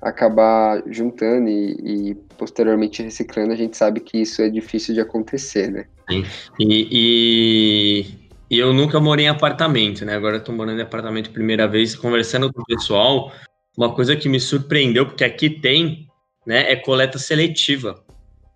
acabar 0.00 0.82
juntando 0.86 1.48
e, 1.48 2.10
e, 2.10 2.14
posteriormente 2.36 3.02
reciclando, 3.02 3.52
a 3.52 3.56
gente 3.56 3.76
sabe 3.76 4.00
que 4.00 4.18
isso 4.18 4.40
é 4.40 4.48
difícil 4.48 4.94
de 4.94 5.00
acontecer, 5.00 5.70
né? 5.70 5.86
Sim. 6.08 6.24
E, 6.60 6.88
e, 6.90 8.06
e 8.50 8.58
eu 8.58 8.72
nunca 8.72 9.00
morei 9.00 9.24
em 9.24 9.28
apartamento, 9.28 10.04
né? 10.04 10.14
Agora 10.14 10.36
eu 10.36 10.44
tô 10.44 10.52
morando 10.52 10.78
em 10.78 10.82
apartamento 10.82 11.30
primeira 11.30 11.66
vez, 11.66 11.96
conversando 11.96 12.52
com 12.52 12.60
o 12.60 12.64
pessoal, 12.66 13.32
uma 13.76 13.94
coisa 13.94 14.14
que 14.14 14.28
me 14.28 14.38
surpreendeu, 14.38 15.06
porque 15.06 15.24
aqui 15.24 15.48
tem 15.48 16.06
né, 16.46 16.70
é 16.70 16.76
coleta 16.76 17.18
seletiva. 17.18 18.02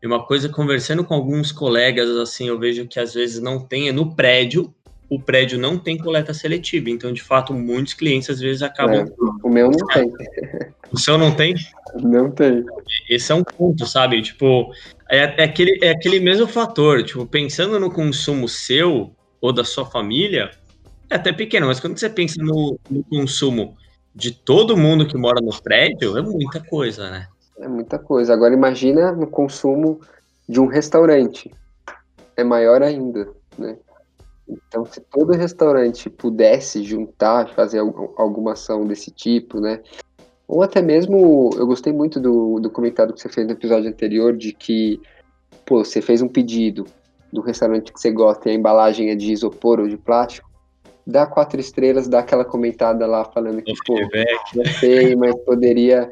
E 0.03 0.07
uma 0.07 0.25
coisa, 0.25 0.49
conversando 0.49 1.05
com 1.05 1.15
alguns 1.15 1.51
colegas, 1.51 2.09
assim, 2.17 2.49
eu 2.49 2.59
vejo 2.59 2.87
que 2.87 3.01
às 3.01 3.15
vezes 3.15 3.41
não 3.41 3.59
tem, 3.59 3.89
é 3.89 3.93
no 3.93 4.15
prédio, 4.15 4.73
o 5.11 5.21
prédio 5.21 5.59
não 5.59 5.79
tem 5.79 5.97
coleta 5.97 6.35
seletiva. 6.35 6.91
Então, 6.91 7.13
de 7.13 7.23
fato, 7.23 7.53
muitos 7.55 7.95
clientes 7.95 8.29
às 8.29 8.39
vezes 8.39 8.63
acabam. 8.63 9.07
É, 9.07 9.47
o 9.47 9.49
meu 9.49 9.71
não 9.71 9.87
tem. 9.87 10.13
O 10.93 10.99
seu 10.99 11.19
não 11.19 11.35
tem? 11.35 11.55
Não 12.01 12.31
tem. 12.31 12.65
Esse 13.09 13.33
é 13.33 13.35
um 13.35 13.43
ponto, 13.43 13.87
sabe? 13.87 14.21
Tipo, 14.23 14.71
é, 15.11 15.43
é, 15.43 15.45
aquele, 15.45 15.79
é 15.83 15.91
aquele 15.91 16.21
mesmo 16.21 16.47
fator. 16.47 17.03
Tipo, 17.03 17.27
pensando 17.27 17.81
no 17.81 17.91
consumo 17.91 18.49
seu 18.49 19.13
ou 19.41 19.53
da 19.53 19.65
sua 19.65 19.87
família, 19.87 20.51
é 21.11 21.15
até 21.15 21.33
pequeno, 21.33 21.67
mas 21.67 21.81
quando 21.81 21.99
você 21.99 22.09
pensa 22.09 22.43
no, 22.43 22.79
no 22.91 23.03
consumo 23.05 23.77
de 24.15 24.33
todo 24.33 24.77
mundo 24.77 25.07
que 25.07 25.17
mora 25.17 25.41
no 25.41 25.57
prédio, 25.63 26.19
é 26.19 26.23
muita 26.23 26.61
coisa, 26.61 27.11
né? 27.11 27.29
É 27.61 27.69
muita 27.69 27.99
coisa. 27.99 28.33
Agora 28.33 28.55
imagina 28.55 29.13
no 29.13 29.27
consumo 29.27 30.01
de 30.49 30.61
um 30.61 30.67
restaurante. 30.67 31.53
É 32.37 32.45
maior 32.45 32.83
ainda, 32.83 33.29
né? 33.57 33.77
Então, 34.49 34.87
se 34.87 35.01
todo 35.01 35.33
restaurante 35.33 36.09
pudesse 36.09 36.83
juntar, 36.83 37.49
fazer 37.51 37.81
alguma 37.81 38.53
ação 38.53 38.87
desse 38.87 39.11
tipo, 39.11 39.61
né? 39.61 39.81
Ou 40.47 40.63
até 40.63 40.81
mesmo, 40.81 41.51
eu 41.57 41.67
gostei 41.67 41.93
muito 41.93 42.19
do, 42.19 42.59
do 42.59 42.71
comentário 42.71 43.13
que 43.13 43.21
você 43.21 43.29
fez 43.29 43.47
no 43.47 43.53
episódio 43.53 43.91
anterior, 43.91 44.35
de 44.35 44.55
que, 44.55 44.99
pô, 45.67 45.85
você 45.85 46.01
fez 46.01 46.23
um 46.23 46.29
pedido 46.29 46.87
do 47.31 47.43
restaurante 47.43 47.93
que 47.93 48.01
você 48.01 48.11
gosta 48.11 48.49
e 48.49 48.53
a 48.53 48.55
embalagem 48.55 49.11
é 49.11 49.15
de 49.15 49.31
isopor 49.31 49.81
ou 49.81 49.87
de 49.87 49.99
plástico, 49.99 50.49
dá 51.07 51.27
quatro 51.27 51.61
estrelas, 51.61 52.09
dá 52.09 52.21
aquela 52.21 52.47
comentada 52.47 53.07
lá 53.07 53.27
falando 53.27 53.61
que, 53.61 53.75
pô, 53.87 53.95
não 54.55 54.65
sei, 54.81 55.15
mas 55.15 55.35
poderia 55.45 56.11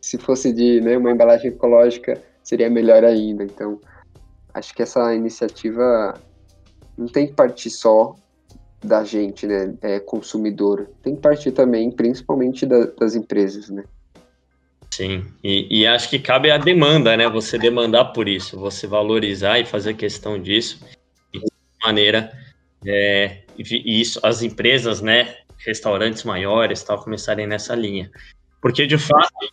se 0.00 0.18
fosse 0.18 0.52
de 0.52 0.80
né, 0.80 0.96
uma 0.96 1.10
embalagem 1.10 1.50
ecológica, 1.50 2.20
seria 2.42 2.70
melhor 2.70 3.04
ainda. 3.04 3.44
Então, 3.44 3.80
acho 4.54 4.74
que 4.74 4.82
essa 4.82 5.14
iniciativa 5.14 6.14
não 6.96 7.06
tem 7.06 7.26
que 7.26 7.34
partir 7.34 7.70
só 7.70 8.14
da 8.80 9.02
gente, 9.02 9.46
né, 9.46 9.74
é, 9.82 9.98
consumidor, 9.98 10.88
tem 11.02 11.16
que 11.16 11.20
partir 11.20 11.50
também, 11.50 11.90
principalmente 11.90 12.64
da, 12.64 12.86
das 12.86 13.14
empresas, 13.14 13.68
né. 13.68 13.82
Sim, 14.90 15.26
e, 15.42 15.80
e, 15.80 15.86
acho 15.86 16.08
que 16.08 16.18
cabe 16.18 16.50
a 16.50 16.58
demanda, 16.58 17.16
né, 17.16 17.28
você 17.28 17.58
demandar 17.58 18.06
por 18.06 18.28
isso, 18.28 18.58
você 18.58 18.86
valorizar 18.86 19.58
e 19.58 19.66
fazer 19.66 19.94
questão 19.94 20.40
disso, 20.40 20.80
de 21.32 21.40
maneira, 21.82 22.32
é, 22.86 23.42
e 23.58 24.00
isso, 24.00 24.20
as 24.22 24.42
empresas, 24.42 25.00
né, 25.00 25.36
restaurantes 25.58 26.22
maiores, 26.24 26.82
tal, 26.82 27.02
começarem 27.02 27.46
nessa 27.46 27.74
linha. 27.74 28.10
Porque, 28.60 28.86
de 28.86 28.98
fato, 28.98 29.52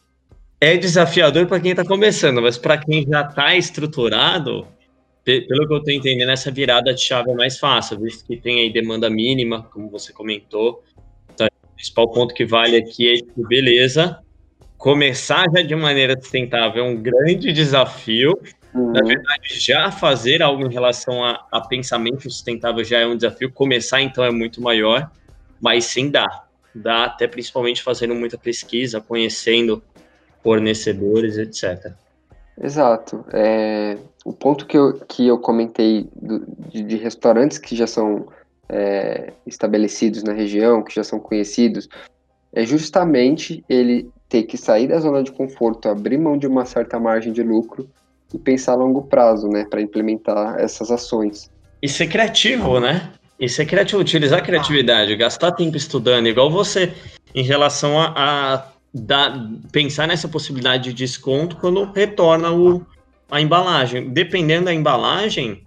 é 0.59 0.77
desafiador 0.77 1.47
para 1.47 1.59
quem 1.59 1.71
está 1.71 1.83
começando, 1.83 2.41
mas 2.41 2.57
para 2.57 2.77
quem 2.77 3.05
já 3.07 3.21
está 3.21 3.55
estruturado, 3.55 4.67
pelo 5.23 5.67
que 5.67 5.73
eu 5.73 5.77
estou 5.77 5.93
entendendo, 5.93 6.29
essa 6.29 6.51
virada 6.51 6.93
de 6.93 7.01
chave 7.01 7.31
é 7.31 7.33
mais 7.33 7.57
fácil, 7.57 7.99
visto 7.99 8.25
que 8.25 8.37
tem 8.37 8.61
aí 8.61 8.71
demanda 8.71 9.09
mínima, 9.09 9.63
como 9.73 9.89
você 9.89 10.13
comentou. 10.13 10.83
Então, 11.33 11.47
o 11.63 11.75
principal 11.75 12.11
ponto 12.11 12.33
que 12.33 12.45
vale 12.45 12.77
aqui 12.77 13.11
é 13.11 13.15
que, 13.17 13.43
beleza, 13.47 14.19
começar 14.77 15.45
já 15.53 15.63
de 15.63 15.75
maneira 15.75 16.15
sustentável 16.19 16.85
é 16.85 16.87
um 16.87 16.95
grande 16.95 17.51
desafio. 17.51 18.39
Uhum. 18.73 18.91
Na 18.91 19.01
verdade, 19.01 19.59
já 19.59 19.89
fazer 19.89 20.43
algo 20.43 20.65
em 20.67 20.71
relação 20.71 21.23
a, 21.23 21.43
a 21.51 21.59
pensamento 21.61 22.21
sustentável 22.21 22.83
já 22.83 22.99
é 22.99 23.07
um 23.07 23.15
desafio. 23.15 23.51
Começar, 23.51 24.01
então, 24.01 24.23
é 24.23 24.29
muito 24.29 24.61
maior, 24.61 25.09
mas 25.59 25.85
sim 25.85 26.11
dá. 26.11 26.43
Dá 26.73 27.05
até 27.05 27.25
principalmente 27.25 27.81
fazendo 27.81 28.13
muita 28.13 28.37
pesquisa, 28.37 29.01
conhecendo 29.01 29.81
fornecedores, 30.45 31.39
etc. 31.39 31.91
Exato. 32.61 33.25
É, 33.33 33.97
o 34.23 34.31
ponto 34.31 34.67
que 34.67 34.77
eu, 34.77 34.93
que 35.07 35.25
eu 35.25 35.39
comentei 35.39 36.07
do, 36.15 36.45
de, 36.69 36.83
de, 36.83 36.95
restaurantes 36.97 37.57
que 37.57 37.75
já 37.75 37.87
são 37.87 38.27
é, 38.69 39.33
estabelecidos 39.47 40.21
na 40.21 40.33
região, 40.33 40.83
que 40.83 40.93
já 40.93 41.03
são 41.03 41.19
conhecidos, 41.19 41.89
é 42.53 42.63
justamente 42.63 43.65
ele 43.67 44.07
ter 44.29 44.43
que 44.43 44.55
sair 44.55 44.87
da 44.87 44.99
zona 44.99 45.23
de 45.23 45.31
conforto, 45.31 45.89
abrir 45.89 46.19
mão 46.19 46.37
de 46.37 46.45
uma 46.45 46.63
certa 46.63 46.99
margem 46.99 47.33
de 47.33 47.41
lucro 47.41 47.89
e 48.31 48.37
pensar 48.37 48.73
a 48.73 48.75
longo 48.75 49.01
prazo, 49.01 49.47
né, 49.47 49.65
para 49.67 49.81
implementar 49.81 50.59
essas 50.59 50.91
ações. 50.91 51.49
E 51.81 51.89
ser 51.89 52.07
criativo, 52.07 52.79
né? 52.79 53.11
E 53.39 53.49
ser 53.49 53.65
criativo, 53.65 53.99
utilizar 53.99 54.39
a 54.39 54.41
criatividade, 54.41 55.15
gastar 55.15 55.51
tempo 55.53 55.75
estudando, 55.75 56.27
igual 56.27 56.51
você 56.51 56.93
em 57.33 57.43
relação 57.43 57.99
a, 57.99 58.13
a 58.15 58.74
pensar 59.71 60.07
nessa 60.07 60.27
possibilidade 60.27 60.85
de 60.85 60.93
desconto 60.93 61.57
quando 61.57 61.83
retorna 61.91 62.51
o, 62.51 62.85
a 63.29 63.41
embalagem. 63.41 64.09
Dependendo 64.09 64.65
da 64.65 64.73
embalagem, 64.73 65.65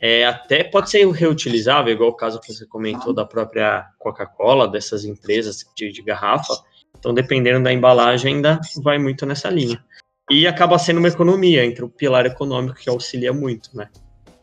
é, 0.00 0.26
até 0.26 0.64
pode 0.64 0.90
ser 0.90 1.08
reutilizável, 1.10 1.92
igual 1.92 2.10
o 2.10 2.16
caso 2.16 2.40
que 2.40 2.52
você 2.52 2.66
comentou 2.66 3.14
da 3.14 3.24
própria 3.24 3.86
Coca-Cola, 3.98 4.68
dessas 4.68 5.04
empresas 5.04 5.64
de, 5.74 5.90
de 5.90 6.02
garrafa. 6.02 6.54
Então 6.98 7.14
dependendo 7.14 7.62
da 7.62 7.72
embalagem, 7.72 8.34
ainda 8.34 8.60
vai 8.82 8.98
muito 8.98 9.24
nessa 9.24 9.48
linha. 9.48 9.82
E 10.30 10.46
acaba 10.46 10.78
sendo 10.78 10.98
uma 10.98 11.08
economia 11.08 11.64
entre 11.64 11.84
o 11.84 11.88
pilar 11.88 12.26
econômico 12.26 12.76
que 12.76 12.90
auxilia 12.90 13.32
muito, 13.32 13.70
né? 13.76 13.88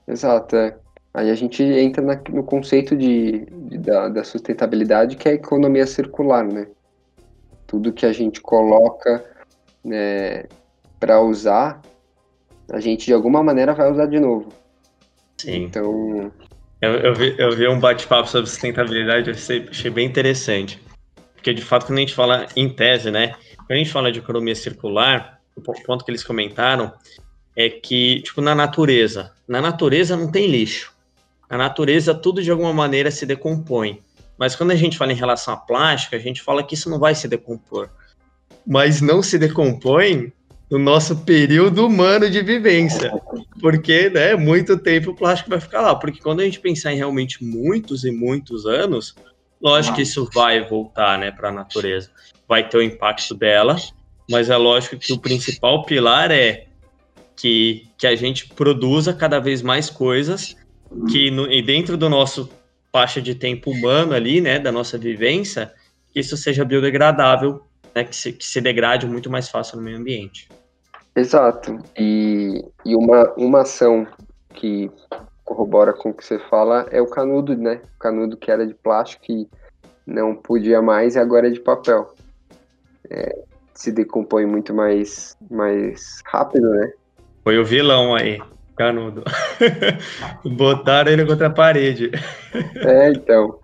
Exato, 0.08 0.56
é. 0.56 0.78
Aí 1.14 1.30
a 1.30 1.36
gente 1.36 1.62
entra 1.62 2.02
na, 2.02 2.20
no 2.30 2.44
conceito 2.44 2.96
de, 2.96 3.46
de 3.46 3.78
da, 3.78 4.10
da, 4.10 4.24
sustentabilidade, 4.24 5.16
que 5.16 5.28
é 5.28 5.32
a 5.32 5.36
economia 5.36 5.86
circular, 5.86 6.44
né? 6.44 6.68
Tudo 7.74 7.92
que 7.92 8.06
a 8.06 8.14
gente 8.14 8.40
coloca 8.40 9.26
né, 9.84 10.44
para 11.00 11.20
usar, 11.20 11.82
a 12.72 12.80
gente 12.80 13.08
de 13.08 13.14
alguma 13.14 13.42
maneira 13.42 13.74
vai 13.74 13.92
usar 13.92 14.06
de 14.06 14.20
novo. 14.20 14.54
Sim. 15.40 15.64
Então. 15.64 16.32
Eu, 16.80 16.92
eu, 16.98 17.16
vi, 17.16 17.36
eu 17.36 17.52
vi 17.56 17.68
um 17.68 17.80
bate-papo 17.80 18.30
sobre 18.30 18.48
sustentabilidade, 18.48 19.32
eu 19.32 19.36
achei, 19.72 19.90
bem 19.90 20.06
interessante. 20.06 20.80
Porque, 21.34 21.52
de 21.52 21.64
fato, 21.64 21.88
quando 21.88 21.98
a 21.98 22.02
gente 22.02 22.14
fala 22.14 22.46
em 22.56 22.70
tese, 22.70 23.10
né? 23.10 23.34
Quando 23.58 23.72
a 23.72 23.78
gente 23.78 23.92
fala 23.92 24.12
de 24.12 24.20
economia 24.20 24.54
circular, 24.54 25.42
o 25.56 25.62
ponto 25.62 26.06
que 26.06 26.12
eles 26.12 26.24
comentaram 26.24 26.94
é 27.56 27.72
que, 27.72 28.22
tipo, 28.22 28.40
na 28.40 28.54
natureza, 28.54 29.32
na 29.48 29.60
natureza 29.60 30.16
não 30.16 30.32
tem 30.32 30.46
lixo. 30.46 30.94
Na 31.50 31.58
natureza 31.58 32.14
tudo 32.14 32.40
de 32.40 32.52
alguma 32.52 32.72
maneira 32.72 33.10
se 33.10 33.26
decompõe. 33.26 34.00
Mas 34.38 34.56
quando 34.56 34.72
a 34.72 34.76
gente 34.76 34.98
fala 34.98 35.12
em 35.12 35.16
relação 35.16 35.54
à 35.54 35.58
plástica, 35.58 36.16
a 36.16 36.20
gente 36.20 36.42
fala 36.42 36.64
que 36.64 36.74
isso 36.74 36.90
não 36.90 37.00
vai 37.00 37.16
se 37.16 37.28
decompor. 37.28 37.90
Mas 38.66 39.02
não 39.02 39.22
se 39.22 39.38
decompõe 39.38 40.32
no 40.70 40.80
nosso 40.80 41.18
período 41.18 41.86
humano 41.86 42.30
de 42.30 42.42
vivência. 42.42 43.12
Porque, 43.62 44.10
né, 44.10 44.36
muito 44.36 44.78
tempo 44.78 45.12
o 45.12 45.16
plástico 45.16 45.50
vai 45.50 45.60
ficar 45.60 45.82
lá. 45.82 45.96
Porque 45.96 46.20
quando 46.20 46.40
a 46.40 46.44
gente 46.44 46.60
pensar 46.60 46.94
em 46.94 46.98
realmente 46.98 47.44
muitos 47.44 48.04
e 48.04 48.12
muitos 48.12 48.66
anos, 48.66 49.16
lógico 49.62 49.96
que 49.96 50.02
isso 50.02 50.28
vai 50.34 50.68
voltar, 50.68 51.20
né, 51.20 51.32
para 51.32 51.50
a 51.50 51.52
natureza. 51.52 52.10
Vai 52.48 52.68
ter 52.68 52.78
o 52.78 52.82
impacto 52.82 53.36
dela, 53.36 53.76
mas 54.30 54.50
é 54.50 54.58
lógico 54.58 54.98
que 54.98 55.14
o 55.14 55.20
principal 55.20 55.86
pilar 55.86 56.32
é 56.32 56.66
que, 57.36 57.88
que 57.98 58.08
a 58.08 58.16
gente 58.16 58.48
produza 58.50 59.14
cada 59.14 59.40
vez 59.40 59.62
mais 59.62 59.90
coisas 59.90 60.56
que 61.10 61.32
no, 61.32 61.52
e 61.52 61.62
dentro 61.62 61.98
do 61.98 62.10
nosso 62.10 62.50
faixa 62.94 63.20
de 63.20 63.34
tempo 63.34 63.72
humano 63.72 64.14
ali, 64.14 64.40
né, 64.40 64.60
da 64.60 64.72
nossa 64.72 65.00
vivência, 65.00 65.74
que 66.12 66.20
isso 66.20 66.38
seja 66.38 66.64
biodegradável, 66.64 67.62
né, 67.96 68.04
que 68.04 68.16
se, 68.16 68.32
que 68.32 68.46
se 68.46 68.62
degrade 68.62 69.08
muito 69.08 69.32
mais 69.32 69.50
fácil 69.50 69.78
no 69.78 69.84
meio 69.84 69.98
ambiente. 69.98 70.48
Exato. 71.16 71.80
E, 71.98 72.64
e 72.86 72.96
uma, 72.96 73.34
uma 73.36 73.62
ação 73.62 74.08
que 74.54 74.92
corrobora 75.44 75.92
com 75.92 76.10
o 76.10 76.14
que 76.14 76.24
você 76.24 76.38
fala 76.38 76.88
é 76.92 77.02
o 77.02 77.08
canudo, 77.08 77.56
né? 77.58 77.82
O 77.96 78.00
canudo 78.00 78.38
que 78.38 78.50
era 78.50 78.66
de 78.66 78.74
plástico 78.74 79.26
e 79.30 79.48
não 80.06 80.36
podia 80.36 80.82
mais 80.82 81.16
e 81.16 81.20
agora 81.20 81.48
é 81.48 81.52
de 81.52 81.60
papel. 81.60 82.14
É, 83.10 83.38
se 83.74 83.92
decompõe 83.92 84.46
muito 84.46 84.74
mais, 84.74 85.38
mais 85.52 86.22
rápido, 86.26 86.70
né? 86.70 86.92
Foi 87.44 87.60
o 87.60 87.66
vilão 87.66 88.16
aí, 88.16 88.42
canudo. 88.76 89.24
Botaram 90.46 91.12
ele 91.12 91.26
contra 91.26 91.48
a 91.48 91.52
parede. 91.52 92.12
É, 92.76 93.10
então. 93.12 93.60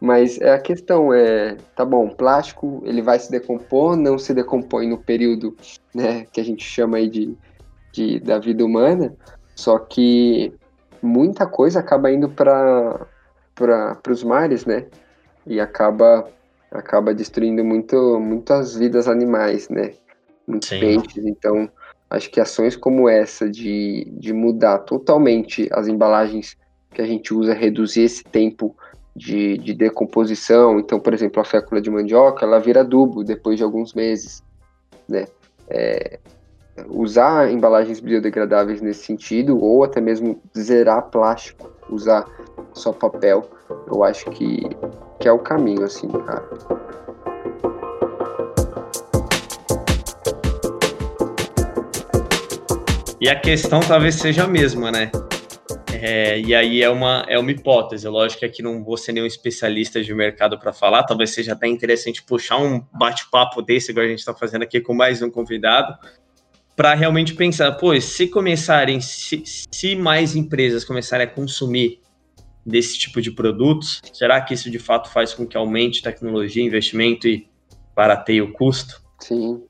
Mas 0.00 0.40
é 0.40 0.52
a 0.52 0.60
questão 0.60 1.12
é, 1.12 1.56
tá 1.74 1.84
bom, 1.84 2.08
plástico 2.08 2.82
ele 2.84 3.02
vai 3.02 3.18
se 3.18 3.30
decompor, 3.30 3.96
não 3.96 4.16
se 4.16 4.32
decompõe 4.32 4.88
no 4.88 4.98
período, 4.98 5.56
né, 5.92 6.24
que 6.32 6.40
a 6.40 6.44
gente 6.44 6.62
chama 6.62 6.98
aí 6.98 7.08
de, 7.08 7.36
de 7.92 8.20
da 8.20 8.38
vida 8.38 8.64
humana, 8.64 9.12
só 9.56 9.76
que 9.76 10.52
muita 11.02 11.46
coisa 11.46 11.80
acaba 11.80 12.12
indo 12.12 12.28
para 12.28 13.06
para 13.56 14.12
os 14.12 14.22
mares, 14.22 14.64
né? 14.64 14.86
E 15.44 15.58
acaba 15.58 16.28
acaba 16.70 17.12
destruindo 17.12 17.64
muito 17.64 18.20
muitas 18.20 18.76
vidas 18.76 19.08
animais, 19.08 19.68
né? 19.68 19.94
Muitos 20.46 20.68
Sim. 20.68 20.78
peixes, 20.78 21.26
então 21.26 21.68
acho 22.10 22.30
que 22.30 22.40
ações 22.40 22.76
como 22.76 23.08
essa 23.08 23.48
de, 23.48 24.06
de 24.12 24.32
mudar 24.32 24.78
totalmente 24.78 25.68
as 25.72 25.88
embalagens 25.88 26.56
que 26.92 27.02
a 27.02 27.06
gente 27.06 27.34
usa, 27.34 27.52
reduzir 27.52 28.02
esse 28.02 28.24
tempo 28.24 28.74
de, 29.14 29.58
de 29.58 29.74
decomposição. 29.74 30.78
Então, 30.78 30.98
por 30.98 31.12
exemplo, 31.12 31.40
a 31.40 31.44
fécula 31.44 31.80
de 31.80 31.90
mandioca, 31.90 32.44
ela 32.44 32.58
vira 32.58 32.80
adubo 32.80 33.22
depois 33.22 33.58
de 33.58 33.64
alguns 33.64 33.92
meses, 33.92 34.42
né? 35.08 35.26
É, 35.68 36.18
usar 36.88 37.50
embalagens 37.50 38.00
biodegradáveis 38.00 38.80
nesse 38.80 39.04
sentido, 39.04 39.62
ou 39.62 39.84
até 39.84 40.00
mesmo 40.00 40.40
zerar 40.56 41.10
plástico, 41.10 41.70
usar 41.90 42.24
só 42.72 42.92
papel, 42.92 43.44
eu 43.86 44.04
acho 44.04 44.30
que, 44.30 44.62
que 45.18 45.28
é 45.28 45.32
o 45.32 45.38
caminho, 45.38 45.84
assim, 45.84 46.08
cara. 46.08 46.48
E 53.20 53.28
a 53.28 53.34
questão 53.38 53.80
talvez 53.80 54.14
seja 54.14 54.44
a 54.44 54.46
mesma, 54.46 54.92
né? 54.92 55.10
É, 55.92 56.38
e 56.38 56.54
aí 56.54 56.82
é 56.82 56.88
uma, 56.88 57.24
é 57.28 57.36
uma 57.36 57.50
hipótese. 57.50 58.06
Lógico 58.06 58.40
que 58.40 58.46
aqui 58.46 58.62
não 58.62 58.84
vou 58.84 58.96
ser 58.96 59.12
nenhum 59.12 59.26
especialista 59.26 60.02
de 60.02 60.14
mercado 60.14 60.56
para 60.56 60.72
falar, 60.72 61.02
talvez 61.02 61.30
seja 61.30 61.54
até 61.54 61.66
interessante 61.66 62.22
puxar 62.22 62.58
um 62.58 62.80
bate-papo 62.92 63.60
desse, 63.60 63.90
igual 63.90 64.06
a 64.06 64.08
gente 64.08 64.20
está 64.20 64.32
fazendo 64.32 64.62
aqui 64.62 64.80
com 64.80 64.94
mais 64.94 65.20
um 65.20 65.30
convidado, 65.30 65.98
para 66.76 66.94
realmente 66.94 67.34
pensar, 67.34 67.72
pô, 67.72 68.00
se 68.00 68.28
começarem, 68.28 69.00
se, 69.00 69.42
se 69.44 69.96
mais 69.96 70.36
empresas 70.36 70.84
começarem 70.84 71.26
a 71.26 71.30
consumir 71.30 72.00
desse 72.64 72.96
tipo 72.96 73.20
de 73.20 73.32
produtos, 73.32 74.00
será 74.12 74.40
que 74.40 74.54
isso 74.54 74.70
de 74.70 74.78
fato 74.78 75.10
faz 75.10 75.34
com 75.34 75.44
que 75.44 75.56
aumente 75.56 76.02
tecnologia, 76.02 76.62
investimento 76.62 77.26
e 77.26 77.48
barateie 77.96 78.42
o 78.42 78.52
custo? 78.52 79.02
Sim. 79.18 79.64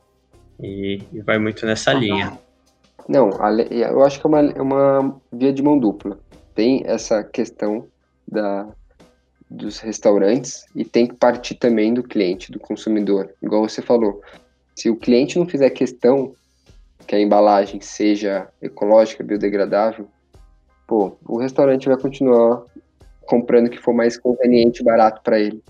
E, 0.60 1.00
e 1.12 1.22
vai 1.22 1.38
muito 1.38 1.64
nessa 1.64 1.94
linha. 1.94 2.38
Não, 3.08 3.30
eu 3.70 4.04
acho 4.04 4.20
que 4.20 4.26
é 4.26 4.28
uma, 4.28 4.40
é 4.40 4.60
uma 4.60 5.18
via 5.32 5.52
de 5.52 5.62
mão 5.62 5.78
dupla. 5.78 6.18
Tem 6.54 6.82
essa 6.84 7.24
questão 7.24 7.86
da, 8.30 8.68
dos 9.50 9.78
restaurantes 9.78 10.66
e 10.76 10.84
tem 10.84 11.06
que 11.06 11.14
partir 11.14 11.54
também 11.54 11.94
do 11.94 12.02
cliente, 12.02 12.52
do 12.52 12.60
consumidor. 12.60 13.30
Igual 13.42 13.66
você 13.66 13.80
falou, 13.80 14.20
se 14.76 14.90
o 14.90 14.96
cliente 14.96 15.38
não 15.38 15.46
fizer 15.46 15.70
questão 15.70 16.34
que 17.06 17.14
a 17.14 17.20
embalagem 17.20 17.80
seja 17.80 18.48
ecológica, 18.60 19.24
biodegradável, 19.24 20.06
pô, 20.86 21.16
o 21.26 21.38
restaurante 21.38 21.88
vai 21.88 21.96
continuar 21.96 22.62
comprando 23.22 23.68
o 23.68 23.70
que 23.70 23.78
for 23.78 23.94
mais 23.94 24.18
conveniente 24.18 24.82
e 24.82 24.84
barato 24.84 25.22
para 25.22 25.40
ele. 25.40 25.62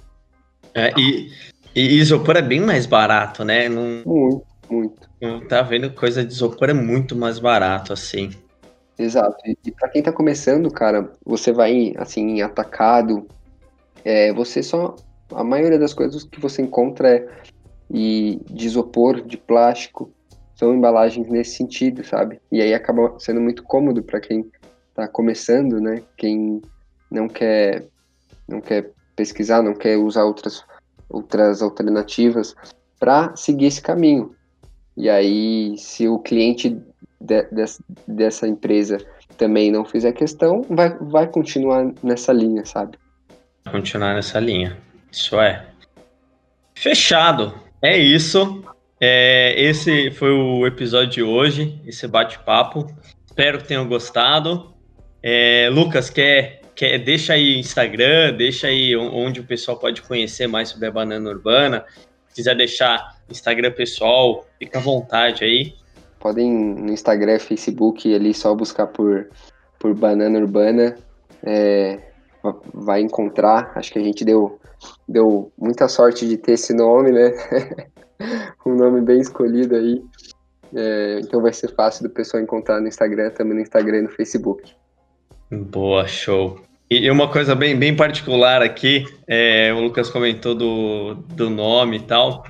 É, 0.75 0.93
e, 0.99 1.31
e 1.75 1.99
isopor 2.01 2.37
é 2.37 2.43
bem 2.43 2.61
mais 2.61 2.85
barato, 2.85 3.45
né? 3.45 3.69
Não... 3.69 4.03
Muito. 4.05 4.49
Muito. 4.71 5.09
Tá 5.49 5.63
vendo 5.63 5.93
coisa 5.93 6.25
de 6.25 6.33
isopor 6.33 6.71
é 6.71 6.75
muito 6.75 7.17
mais 7.17 7.39
barato, 7.39 7.93
assim. 7.93 8.31
Exato. 8.99 9.37
E, 9.47 9.71
para 9.71 9.89
quem 9.89 10.03
tá 10.03 10.13
começando, 10.13 10.71
cara, 10.71 11.13
você 11.25 11.53
vai, 11.53 11.95
assim, 11.97 12.43
atacado, 12.43 13.27
é, 14.05 14.33
você 14.33 14.63
só. 14.63 14.97
A 15.35 15.45
maioria 15.45 15.79
das 15.79 15.93
coisas 15.93 16.25
que 16.25 16.41
você 16.41 16.63
encontra 16.63 17.17
é 17.17 17.29
e 17.91 18.41
de 18.51 18.67
isopor, 18.67 19.23
de 19.23 19.37
plástico, 19.37 20.13
são 20.55 20.75
embalagens 20.75 21.29
nesse 21.29 21.57
sentido, 21.57 22.05
sabe? 22.05 22.41
E 22.51 22.61
aí 22.61 22.75
acaba 22.75 23.15
sendo 23.19 23.41
muito 23.41 23.63
cômodo 23.63 24.03
para 24.03 24.21
quem 24.21 24.51
tá 24.95 25.07
começando, 25.07 25.81
né? 25.81 26.03
Quem 26.17 26.61
não 27.11 27.29
quer 27.29 27.87
não 28.47 28.61
quer 28.61 28.91
pesquisar, 29.15 29.63
não 29.63 29.75
quer 29.75 29.97
usar 29.97 30.25
outras 30.25 30.65
outras 31.09 31.63
alternativas 31.63 32.55
para 32.99 33.35
seguir 33.37 33.67
esse 33.67 33.81
caminho. 33.81 34.35
E 34.99 35.09
aí, 35.09 35.79
se 35.79 36.09
o 36.09 36.19
cliente 36.19 36.77
de, 37.21 37.43
de, 37.45 37.65
dessa 38.09 38.49
empresa 38.49 38.99
também 39.37 39.71
não 39.71 39.85
fizer 39.85 40.11
questão, 40.11 40.67
vai, 40.69 40.93
vai 40.99 41.29
continuar 41.29 41.93
nessa 42.03 42.33
linha, 42.33 42.65
sabe? 42.65 42.99
Continuar 43.71 44.15
nessa 44.17 44.41
linha. 44.41 44.77
Isso 45.13 45.41
é. 45.41 45.65
Fechado. 46.75 47.55
É 47.81 47.97
isso. 47.97 48.65
É, 49.01 49.55
esse 49.57 50.11
foi 50.11 50.33
o 50.33 50.67
episódio 50.67 51.11
de 51.11 51.23
hoje, 51.23 51.81
esse 51.87 52.09
bate-papo. 52.09 52.93
Espero 53.25 53.59
que 53.59 53.69
tenham 53.69 53.87
gostado. 53.87 54.75
É, 55.23 55.69
Lucas, 55.71 56.11
quer, 56.11 56.63
quer, 56.75 56.99
deixa 56.99 57.35
aí 57.35 57.57
Instagram, 57.57 58.35
deixa 58.37 58.67
aí 58.67 58.97
onde 58.97 59.39
o 59.39 59.45
pessoal 59.45 59.79
pode 59.79 60.03
conhecer 60.03 60.49
mais 60.49 60.71
sobre 60.71 60.89
a 60.89 60.91
banana 60.91 61.31
urbana. 61.31 61.85
Se 62.31 62.35
quiser 62.35 62.57
deixar 62.57 63.18
Instagram 63.31 63.73
pessoal, 63.73 64.47
fica 64.59 64.79
à 64.79 64.83
vontade 64.83 65.45
aí. 65.45 65.75
Podem 66.19 66.51
no 66.53 66.93
Instagram, 66.93 67.39
Facebook, 67.39 68.13
ali 68.13 68.35
só 68.35 68.55
buscar 68.55 68.87
por, 68.89 69.29
por 69.79 69.95
Banana 69.95 70.39
Urbana. 70.39 70.97
É, 71.43 72.01
vai 72.75 73.01
encontrar. 73.01 73.73
Acho 73.75 73.93
que 73.93 73.99
a 73.99 74.03
gente 74.03 74.25
deu, 74.25 74.59
deu 75.09 75.53
muita 75.57 75.89
sorte 75.89 76.27
de 76.27 76.37
ter 76.37 76.53
esse 76.53 76.73
nome, 76.73 77.13
né? 77.13 77.33
um 78.67 78.75
nome 78.75 79.01
bem 79.01 79.21
escolhido 79.21 79.77
aí. 79.77 80.03
É, 80.75 81.21
então 81.23 81.41
vai 81.41 81.53
ser 81.53 81.75
fácil 81.75 82.03
do 82.03 82.11
pessoal 82.11 82.43
encontrar 82.43 82.81
no 82.81 82.89
Instagram, 82.89 83.31
também 83.31 83.55
no 83.55 83.61
Instagram 83.61 83.99
e 83.99 84.03
no 84.03 84.11
Facebook. 84.11 84.73
Boa, 85.51 86.07
show. 86.07 86.61
E 86.91 87.11
uma 87.11 87.31
coisa 87.31 87.55
bem, 87.55 87.77
bem 87.77 87.95
particular 87.95 88.63
aqui, 88.63 89.05
é, 89.27 89.71
o 89.75 89.81
Lucas 89.81 90.09
comentou 90.09 90.55
do, 90.55 91.15
do 91.15 91.51
nome 91.51 91.99
e 91.99 92.01
tal. 92.01 92.45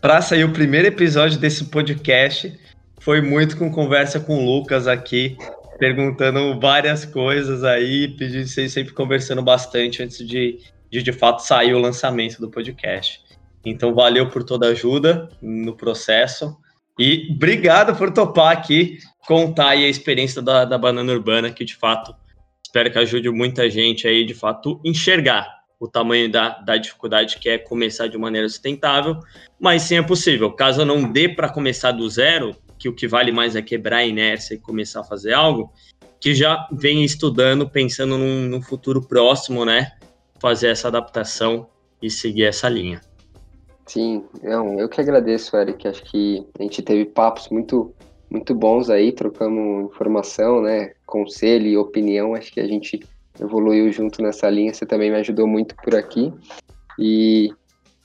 Para 0.00 0.22
sair 0.22 0.44
o 0.44 0.52
primeiro 0.52 0.86
episódio 0.86 1.38
desse 1.38 1.64
podcast 1.64 2.56
foi 3.00 3.20
muito 3.20 3.56
com 3.56 3.70
conversa 3.70 4.20
com 4.20 4.38
o 4.38 4.44
Lucas 4.44 4.86
aqui, 4.86 5.36
perguntando 5.78 6.58
várias 6.60 7.04
coisas 7.04 7.64
aí, 7.64 8.08
pedindo 8.08 8.46
vocês 8.46 8.72
sempre 8.72 8.92
conversando 8.92 9.42
bastante 9.42 10.02
antes 10.02 10.18
de, 10.18 10.58
de 10.90 11.02
de 11.02 11.12
fato 11.12 11.40
sair 11.40 11.74
o 11.74 11.78
lançamento 11.78 12.40
do 12.40 12.50
podcast. 12.50 13.20
Então 13.64 13.94
valeu 13.94 14.28
por 14.28 14.44
toda 14.44 14.68
a 14.68 14.70
ajuda 14.70 15.28
no 15.42 15.76
processo 15.76 16.56
e 16.98 17.28
obrigado 17.32 17.96
por 17.96 18.12
topar 18.12 18.52
aqui 18.52 18.98
contar 19.26 19.70
aí 19.70 19.84
a 19.84 19.88
experiência 19.88 20.40
da, 20.40 20.64
da 20.64 20.78
banana 20.78 21.12
urbana 21.12 21.50
que 21.50 21.64
de 21.64 21.76
fato 21.76 22.14
espero 22.64 22.90
que 22.90 22.98
ajude 22.98 23.28
muita 23.30 23.68
gente 23.68 24.06
aí 24.08 24.24
de 24.24 24.34
fato 24.34 24.80
enxergar 24.84 25.57
o 25.80 25.86
tamanho 25.86 26.30
da, 26.30 26.58
da 26.58 26.76
dificuldade 26.76 27.38
que 27.38 27.48
é 27.48 27.58
começar 27.58 28.08
de 28.08 28.18
maneira 28.18 28.48
sustentável, 28.48 29.18
mas 29.60 29.82
sim 29.82 29.96
é 29.96 30.02
possível. 30.02 30.50
Caso 30.52 30.84
não 30.84 31.10
dê 31.10 31.28
para 31.28 31.48
começar 31.48 31.92
do 31.92 32.08
zero, 32.08 32.56
que 32.78 32.88
o 32.88 32.94
que 32.94 33.06
vale 33.06 33.32
mais 33.32 33.54
é 33.54 33.62
quebrar 33.62 33.98
a 33.98 34.06
inércia 34.06 34.54
e 34.54 34.58
começar 34.58 35.00
a 35.00 35.04
fazer 35.04 35.32
algo, 35.32 35.72
que 36.20 36.34
já 36.34 36.68
vem 36.72 37.04
estudando, 37.04 37.68
pensando 37.68 38.18
num, 38.18 38.42
num 38.48 38.62
futuro 38.62 39.06
próximo, 39.06 39.64
né? 39.64 39.92
Fazer 40.40 40.68
essa 40.68 40.88
adaptação 40.88 41.68
e 42.02 42.10
seguir 42.10 42.44
essa 42.44 42.68
linha. 42.68 43.00
Sim, 43.86 44.24
não, 44.42 44.78
eu 44.78 44.88
que 44.88 45.00
agradeço, 45.00 45.56
Eric. 45.56 45.86
Acho 45.88 46.02
que 46.04 46.46
a 46.58 46.62
gente 46.62 46.82
teve 46.82 47.04
papos 47.06 47.48
muito, 47.48 47.94
muito 48.30 48.54
bons 48.54 48.90
aí, 48.90 49.12
trocamos 49.12 49.90
informação, 49.90 50.60
né? 50.60 50.92
Conselho 51.06 51.66
e 51.66 51.76
opinião. 51.76 52.34
Acho 52.34 52.52
que 52.52 52.60
a 52.60 52.66
gente 52.66 53.00
evoluiu 53.40 53.90
junto 53.92 54.22
nessa 54.22 54.48
linha. 54.48 54.72
Você 54.72 54.86
também 54.86 55.10
me 55.10 55.16
ajudou 55.16 55.46
muito 55.46 55.74
por 55.76 55.94
aqui. 55.94 56.32
E, 56.98 57.50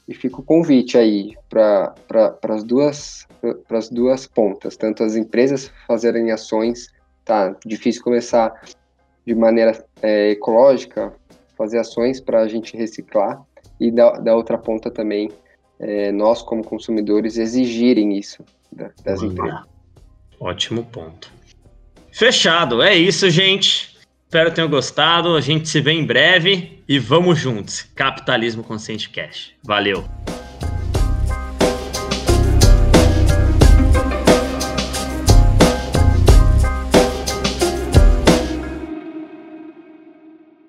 e 0.08 0.13
fica 0.13 0.39
o 0.39 0.43
convite 0.43 0.98
aí 0.98 1.34
para 1.50 1.93
pra, 2.08 2.38
as 2.50 2.63
duas, 2.63 3.28
as 3.69 3.89
duas 3.89 4.28
pontas, 4.28 4.78
tanto 4.78 5.04
as 5.04 5.15
empresas 5.15 5.72
fazerem 5.88 6.32
ações, 6.32 6.88
tá 7.26 7.56
difícil 7.65 8.04
começar 8.04 8.54
de 9.26 9.34
maneira 9.34 9.84
é, 10.02 10.32
ecológica, 10.32 11.13
fazer 11.58 11.80
ações 11.80 12.19
para 12.19 12.41
a 12.41 12.48
gente 12.48 12.76
reciclar, 12.76 13.41
e 13.80 13.91
da, 13.91 14.12
da 14.12 14.36
outra 14.36 14.58
ponta 14.58 14.91
também, 14.91 15.32
é, 15.80 16.12
nós 16.12 16.41
como 16.41 16.63
consumidores 16.63 17.38
exigirem 17.38 18.17
isso 18.17 18.43
da, 18.72 18.91
das 19.04 19.22
empresas. 19.22 19.62
Ótimo 20.39 20.84
ponto. 20.86 21.32
Fechado, 22.12 22.82
é 22.82 22.96
isso, 22.96 23.30
gente. 23.30 23.92
Espero 24.34 24.50
que 24.50 24.56
tenham 24.56 24.67
gostado. 24.67 25.36
A 25.36 25.41
gente 25.41 25.69
se 25.69 25.80
vê 25.80 25.91
em 25.91 26.04
breve 26.04 26.84
e 26.89 26.98
vamos 26.98 27.38
juntos. 27.38 27.86
Capitalismo 27.93 28.63
Consciente 28.63 29.08
Cash. 29.12 29.52
Valeu! 29.63 30.10